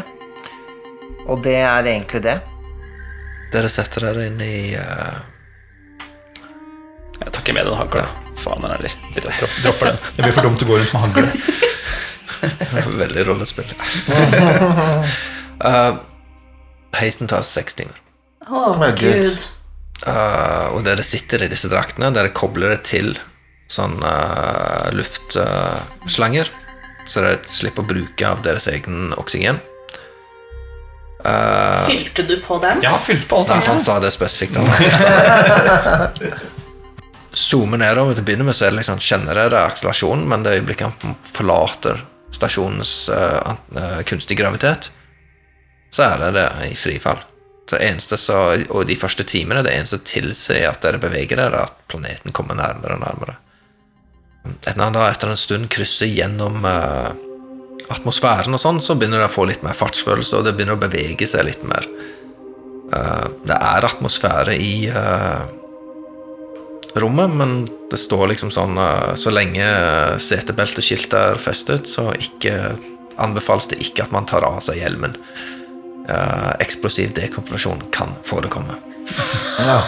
Og 1.27 1.41
det 1.43 1.57
er 1.59 1.89
egentlig 1.91 2.21
det. 2.23 2.37
dere 3.51 3.71
setter 3.73 4.07
dere 4.07 4.29
inn 4.29 4.39
i 4.45 4.77
uh... 4.79 5.17
Jeg 7.17 7.33
tar 7.33 7.41
ikke 7.41 7.57
med 7.57 7.67
den 7.67 7.79
hagla. 7.81 8.05
Faen 8.39 8.69
heller. 8.69 8.95
Dropp, 9.17 9.59
dropper 9.65 9.91
den. 9.91 9.99
Det 10.15 10.23
blir 10.23 10.37
for 10.37 10.47
dumt 10.47 10.63
å 10.63 10.71
gå 10.71 10.79
rundt 10.79 10.95
med 10.95 11.03
hagle. 11.09 12.95
Veldig 13.03 13.27
rollespill. 13.27 13.75
uh, 15.67 15.99
heisen 17.01 17.33
tar 17.33 17.43
seks 17.49 17.81
timer. 17.81 17.99
Å, 18.47 18.71
Gud. 18.95 19.03
gud. 19.03 19.56
Eh, 20.05 20.67
og 20.75 20.85
dere 20.85 21.05
sitter 21.07 21.47
i 21.47 21.51
disse 21.53 21.71
draktene. 21.73 22.13
Dere 22.15 22.35
kobler 22.37 22.77
det 22.77 22.83
til 22.91 23.15
sånn 23.67 23.97
uh, 23.99 24.93
luftslanger, 24.95 26.51
så 27.11 27.23
dere 27.25 27.41
slipper 27.51 27.83
å 27.83 27.89
bruke 27.89 28.29
av 28.29 28.45
deres 28.45 28.69
egen 28.71 29.11
oksygen. 29.19 29.59
Eh, 31.27 31.87
Fylte 31.89 32.23
du 32.23 32.37
på 32.45 32.59
den? 32.63 32.83
Ja, 32.85 32.95
fylte 32.99 33.21
fylt 33.25 33.29
på 33.29 33.41
alt. 33.41 33.51
ja, 33.51 33.63
han 33.67 33.83
sa 33.83 33.99
det 34.03 34.13
spesifikt. 34.15 34.55
Zoomer 37.37 37.37
Zoome 37.37 37.77
nedover 37.83 38.15
til 38.15 38.23
å 38.23 38.27
begynne 38.29 38.47
med, 38.47 38.57
så 38.57 38.69
er 38.69 38.71
det 38.73 38.81
liksom, 38.81 39.01
kjenner 39.03 39.35
dere 39.37 39.65
akselerasjonen, 39.67 40.25
men 40.31 40.45
det 40.47 40.55
øyeblikket 40.61 40.87
han 41.03 41.17
forlater 41.35 42.05
stasjonens 42.37 42.93
eh, 43.13 44.01
kunstige 44.09 44.41
gravitet, 44.41 44.91
så 45.93 46.03
er 46.11 46.17
det 46.23 46.31
det 46.37 46.47
i 46.71 46.77
frifall. 46.79 47.21
Det 47.67 47.81
eneste 47.83 48.19
så, 48.21 48.39
og 48.71 48.87
de 48.87 48.95
første 48.99 49.25
timene, 49.27 49.65
det 49.67 49.75
eneste 49.75 49.99
tilsier 50.07 50.69
at 50.71 50.85
dere 50.85 51.01
beveger 51.03 51.41
dere, 51.41 51.65
er 51.65 51.67
at 51.67 51.81
planeten 51.91 52.35
kommer 52.37 52.59
nærmere 52.59 52.95
og 52.95 53.03
nærmere. 53.03 53.37
Etter, 54.47 54.79
da, 54.79 55.07
etter 55.11 55.33
en 55.33 55.41
stund 55.41 55.67
krysser 55.75 56.07
gjennom 56.07 56.63
uh, 56.63 57.11
atmosfæren 57.91 58.55
og 58.55 58.63
sånn, 58.63 58.79
så 58.83 58.95
begynner 58.95 59.25
det 59.25 59.31
å 59.31 59.35
få 59.35 59.49
litt 59.51 59.65
mer 59.67 59.75
fartsfølelse, 59.75 60.39
og 60.39 60.47
det 60.47 60.55
begynner 60.55 60.79
å 60.79 60.85
bevege 60.85 61.27
seg 61.27 61.49
litt 61.49 61.67
mer. 61.67 61.89
Uh, 62.95 63.27
det 63.49 63.59
er 63.59 63.89
atmosfære 63.89 64.55
i 64.63 64.75
uh, 64.95 65.43
rommet, 67.03 67.35
men 67.35 67.57
det 67.91 67.99
står 68.01 68.31
liksom 68.31 68.51
sånn 68.55 68.79
Så 69.21 69.31
lenge 69.31 69.67
setebelteskiltet 70.23 71.19
er 71.19 71.43
festet, 71.43 71.91
så 71.91 72.09
ikke 72.15 72.55
anbefales 73.21 73.69
det 73.71 73.83
ikke 73.85 74.07
at 74.07 74.15
man 74.15 74.27
tar 74.29 74.47
av 74.47 74.63
seg 74.65 74.81
hjelmen. 74.81 75.17
Eh, 76.09 76.51
eksplosiv 76.63 77.11
dekompresjon 77.17 77.81
kan 77.91 78.13
forekomme. 78.27 78.77
Ja. 79.59 79.81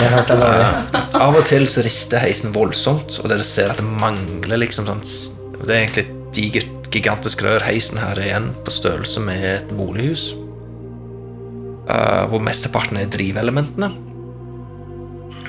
Jeg 0.00 0.10
hørte 0.12 0.36
det. 0.40 0.50
Uh, 0.50 0.98
Av 1.20 1.36
og 1.36 1.46
til 1.48 1.64
så 1.70 1.84
rister 1.84 2.20
heisen 2.20 2.52
voldsomt, 2.52 3.18
og 3.22 3.30
dere 3.32 3.44
ser 3.46 3.72
at 3.72 3.80
det 3.80 3.86
mangler 3.88 4.60
liksom 4.60 4.88
sånn 4.88 5.02
Det 5.62 5.68
er 5.68 5.82
egentlig 5.82 6.04
et 6.04 6.14
digert, 6.36 6.88
gigantisk 6.92 7.44
rør. 7.46 7.64
Heisen 7.64 8.00
her 8.00 8.18
er 8.18 8.28
igjen 8.28 8.50
på 8.66 8.74
størrelse 8.74 9.22
med 9.24 9.44
et 9.48 9.74
bolighus. 9.76 10.32
Uh, 11.88 12.24
hvor 12.28 12.44
mesteparten 12.44 13.00
er 13.00 13.08
drivelementene. 13.12 13.92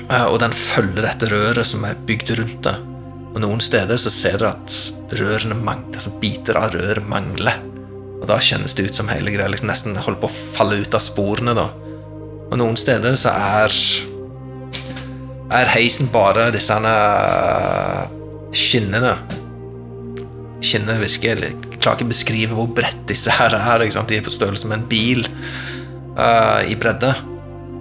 Uh, 0.08 0.26
og 0.30 0.40
den 0.40 0.56
følger 0.56 1.04
dette 1.04 1.28
røret 1.32 1.68
som 1.68 1.84
er 1.88 2.00
bygd 2.08 2.36
rundt 2.40 2.60
det. 2.64 2.76
Og 3.34 3.42
noen 3.44 3.60
steder 3.60 4.00
så 4.00 4.12
ser 4.12 4.40
dere 4.40 4.56
at 4.56 5.16
rørene 5.20 5.56
mangler, 5.60 5.98
altså 5.98 6.16
biter 6.22 6.56
av 6.56 6.72
rør 6.72 7.04
mangler. 7.04 7.75
Og 8.26 8.32
da 8.32 8.40
kjennes 8.42 8.74
det 8.74 8.88
ut 8.88 8.96
som 8.98 9.06
hele 9.06 9.30
greia 9.30 9.46
liksom 9.46 9.68
nesten 9.70 9.94
holder 9.94 10.18
på 10.18 10.26
å 10.26 10.38
falle 10.56 10.80
ut 10.82 10.94
av 10.98 11.02
sporene. 11.04 11.52
da. 11.54 11.68
Og 12.50 12.56
noen 12.58 12.74
steder 12.74 13.14
så 13.14 13.30
er 13.30 13.76
er 15.54 15.70
heisen 15.70 16.08
bare 16.10 16.48
disse 16.50 16.74
her, 16.74 18.08
skinnene. 18.50 19.12
Skinnene 20.58 20.98
virker 21.04 21.44
Jeg 21.44 21.78
klarer 21.78 22.00
ikke 22.00 22.08
å 22.08 22.10
beskrive 22.10 22.58
hvor 22.58 22.66
bredt 22.66 23.06
disse 23.06 23.30
her 23.30 23.54
er. 23.54 23.86
Ikke 23.86 23.94
sant? 24.00 24.10
De 24.10 24.18
er 24.18 24.26
på 24.26 24.34
størrelse 24.34 24.66
med 24.66 24.80
en 24.80 24.90
bil 24.90 25.22
uh, 26.18 26.66
i 26.66 26.74
bredde. 26.74 27.14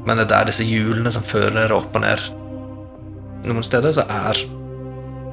Men 0.06 0.22
det 0.22 0.28
er 0.28 0.34
der 0.36 0.52
disse 0.52 0.70
hjulene 0.70 1.10
som 1.10 1.26
fører 1.26 1.74
opp 1.74 1.98
og 1.98 2.06
ned. 2.06 2.22
Noen 3.50 3.66
steder 3.66 3.98
så 3.98 4.06
er 4.30 4.46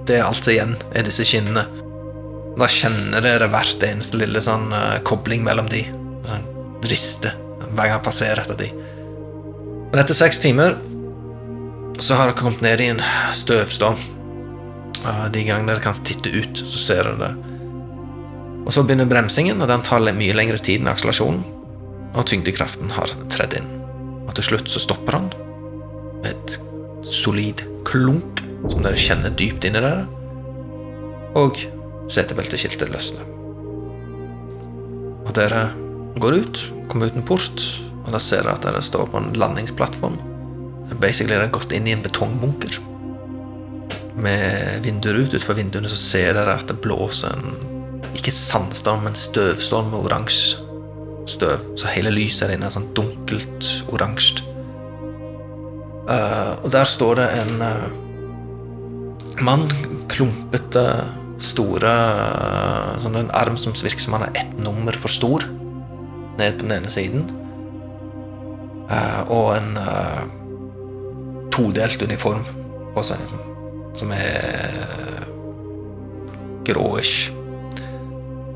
det 0.09 0.25
alt 0.25 0.49
igjen 0.49 0.73
er 0.97 1.05
disse 1.05 1.29
skinnene. 1.29 1.69
Da 2.59 2.69
kjenner 2.69 3.25
dere 3.25 3.49
hvert 3.53 3.85
eneste 3.87 4.19
lille 4.21 4.43
sånn 4.45 4.69
uh, 4.75 4.99
kobling 5.09 5.45
mellom 5.47 5.71
de. 5.73 5.85
Sånn 6.27 6.49
Riste 6.91 7.31
hver 7.73 7.87
gang 7.87 7.95
jeg 7.95 8.05
passerer 8.05 8.43
etter 8.43 8.59
de. 8.59 8.69
Men 9.93 10.01
etter 10.03 10.17
seks 10.19 10.41
timer 10.43 10.75
så 12.03 12.19
har 12.19 12.29
dere 12.29 12.37
kommet 12.37 12.65
ned 12.65 12.83
i 12.83 12.91
en 12.93 13.01
støvstorm. 13.39 14.01
Uh, 15.03 15.29
De 15.33 15.45
gangene 15.47 15.71
dere 15.71 15.85
kan 15.85 15.97
titte 16.05 16.33
ut, 16.33 16.61
så 16.61 16.83
ser 16.83 17.09
dere 17.09 17.21
det. 17.23 17.53
Og 18.63 18.71
så 18.75 18.85
begynner 18.87 19.09
bremsingen, 19.11 19.63
og 19.63 19.71
den 19.71 19.83
tar 19.87 20.05
mye 20.05 20.37
lengre 20.37 20.61
tid 20.61 20.83
enn 20.83 20.93
akselerasjonen. 20.93 21.43
Og 22.13 22.27
tyngdekraften 22.29 22.93
har 22.93 23.11
tredd 23.33 23.57
inn. 23.59 23.71
Og 24.27 24.35
til 24.37 24.53
slutt 24.53 24.69
så 24.71 24.83
stopper 24.83 25.17
han 25.17 25.31
med 26.23 26.35
et 26.35 26.59
solid 27.09 27.65
klunk 27.89 28.43
som 28.71 28.85
dere 28.85 29.01
kjenner 29.01 29.33
dypt 29.35 29.67
inni 29.67 29.81
dere. 29.83 30.05
Og 31.41 31.59
setebelteskiltet 32.11 32.91
løsner. 32.93 33.27
Og 35.23 35.33
dere 35.37 35.69
går 36.23 36.39
ut, 36.43 36.63
kommer 36.91 37.11
ut 37.11 37.19
en 37.19 37.27
port, 37.27 37.65
og 38.03 38.11
da 38.15 38.21
ser 38.21 38.43
dere 38.43 38.57
at 38.57 38.67
dere 38.67 38.83
står 38.85 39.11
på 39.13 39.21
en 39.21 39.33
landingsplattform. 39.39 40.19
Basically 41.01 41.35
er 41.35 41.47
det 41.47 41.55
gått 41.55 41.73
inn 41.75 41.87
i 41.89 41.95
en 41.95 42.03
betongbunker. 42.05 42.79
Med 44.23 44.83
vinduer 44.85 45.23
ut. 45.23 45.33
Utenfor 45.33 45.57
vinduene 45.57 45.89
så 45.89 45.99
ser 45.99 46.37
dere 46.37 46.59
at 46.59 46.69
det 46.69 46.81
blåser 46.85 47.33
en 47.33 47.71
Ikke 48.13 48.29
sandstorm, 48.35 49.07
men 49.07 49.15
støvstorm 49.17 49.87
med 49.89 50.05
oransje 50.05 50.61
støv. 51.31 51.63
Så 51.81 51.89
hele 51.95 52.11
lyset 52.13 52.45
der 52.45 52.57
inne 52.57 52.69
er 52.69 52.75
sånn 52.75 52.91
dunkelt 52.97 53.69
oransje. 53.89 54.45
Uh, 56.03 56.59
og 56.61 56.69
der 56.75 56.89
står 56.89 57.23
det 57.23 57.29
en 57.41 57.63
uh, 57.63 57.87
mann. 59.41 59.65
Klumpete, 60.13 60.85
store 61.43 61.91
eh, 61.93 62.99
Sånn 63.03 63.17
en 63.19 63.31
arm 63.35 63.57
som 63.61 63.75
virker 63.77 64.01
som 64.05 64.15
han 64.17 64.29
er 64.29 64.41
ett 64.43 64.53
nummer 64.63 64.97
for 64.99 65.13
stor. 65.13 65.45
Ned 66.39 66.59
på 66.59 66.67
den 66.67 66.77
ene 66.79 66.91
siden. 66.93 67.27
Eh, 68.93 69.21
og 69.33 69.55
en 69.57 69.77
eh, 69.81 70.23
todelt 71.53 72.03
uniform 72.07 72.45
på 72.95 73.05
seg, 73.05 73.21
som- 73.99 74.13
er 74.13 75.27
gråish. 76.65 77.31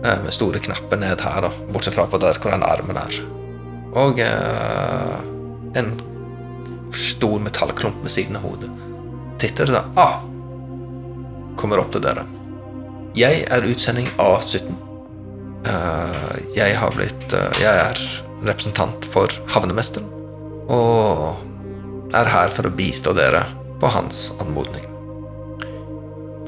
Med 0.06 0.30
store 0.32 0.60
knapper 0.62 1.00
ned 1.00 1.20
her, 1.20 1.40
da, 1.42 1.50
bortsett 1.74 1.96
fra 1.96 2.06
på 2.06 2.20
der 2.22 2.38
hvor 2.38 2.52
den 2.54 2.62
armen 2.62 2.96
er. 3.00 3.16
Og 3.96 4.20
en 4.20 5.90
stor 6.94 7.40
metallklump 7.42 7.98
ved 8.04 8.12
siden 8.14 8.36
av 8.38 8.46
hodet. 8.46 8.70
Titter 9.42 9.66
og 9.66 9.72
sier 9.74 9.98
ah, 10.00 10.20
Kommer 11.58 11.80
opp 11.82 11.90
til 11.92 12.04
dere. 12.04 12.22
Jeg 13.16 13.46
er 13.48 13.64
utsending 13.64 14.10
A17. 14.20 14.66
Eh, 15.66 16.32
jeg 16.52 16.74
har 16.76 16.92
blitt 16.92 17.32
eh, 17.32 17.60
Jeg 17.62 17.78
er 17.86 18.00
representant 18.44 19.06
for 19.08 19.32
havnemesteren. 19.54 20.10
Og 20.68 22.12
er 22.16 22.28
her 22.28 22.52
for 22.52 22.68
å 22.68 22.74
bistå 22.76 23.14
dere 23.16 23.46
på 23.80 23.88
hans 23.88 24.28
anmodning. 24.36 24.84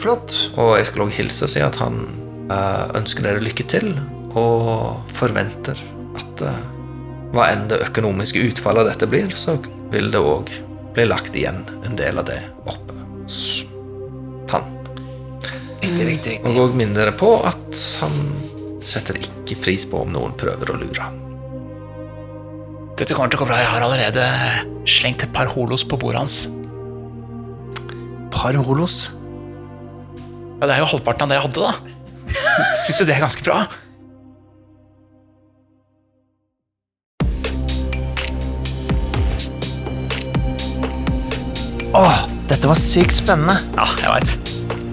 Flott. 0.02 0.36
Og 0.60 0.76
jeg 0.76 0.90
skal 0.90 1.06
også 1.06 1.16
hilse 1.22 1.48
og 1.48 1.52
si 1.54 1.64
at 1.64 1.80
han 1.80 2.02
eh, 2.52 2.84
ønsker 3.00 3.24
dere 3.24 3.44
lykke 3.46 3.64
til, 3.72 3.94
og 4.36 5.08
forventer 5.16 5.80
at 6.20 6.44
hva 7.32 7.48
enn 7.48 7.64
det 7.72 7.80
økonomiske 7.88 8.44
utfallet 8.50 8.84
av 8.84 8.92
dette 8.92 9.08
blir, 9.08 9.32
så 9.40 9.56
vil 9.92 10.12
det 10.12 10.20
òg 10.20 10.52
bli 10.92 11.08
lagt 11.08 11.36
igjen 11.36 11.64
en 11.88 11.96
del 11.96 12.20
av 12.20 12.28
det 12.28 12.42
oppe 12.68 13.00
hos 13.24 13.67
han. 15.80 15.88
Riktig, 15.88 16.06
riktig, 16.08 16.36
Og 16.44 16.74
riktig. 16.74 16.94
dere 16.96 17.12
på 17.12 17.32
at 17.46 17.82
han 18.00 18.18
setter 18.82 19.18
ikke 19.20 19.58
pris 19.62 19.84
på 19.88 20.02
om 20.02 20.12
noen 20.14 20.36
prøver 20.38 20.70
å 20.74 20.78
lure 20.80 21.02
han. 21.02 21.18
Dette 22.98 23.14
kommer 23.14 23.30
til 23.30 23.38
å 23.38 23.44
gå 23.44 23.46
bra. 23.50 23.58
Jeg 23.62 23.70
har 23.70 23.84
allerede 23.86 24.24
slengt 24.88 25.22
et 25.22 25.32
par 25.32 25.46
holos 25.46 25.84
på 25.86 25.98
bordet 25.98 26.18
hans. 26.18 26.38
Par 28.34 28.54
holos. 28.54 29.10
Ja, 30.60 30.66
Det 30.66 30.74
er 30.74 30.78
jo 30.82 30.90
halvparten 30.90 31.22
av 31.22 31.28
det 31.30 31.38
jeg 31.38 31.46
hadde, 31.46 31.60
da. 31.62 31.72
Syns 32.84 32.98
du 32.98 33.04
det 33.06 33.14
er 33.14 33.22
ganske 33.22 33.44
bra? 33.46 33.60
Åh, 41.94 42.18
dette 42.48 42.68
var 42.68 42.74
sykt 42.78 43.16
spennende. 43.16 43.56
Ja, 43.76 43.86
jeg 44.02 44.12
veit. 44.12 44.47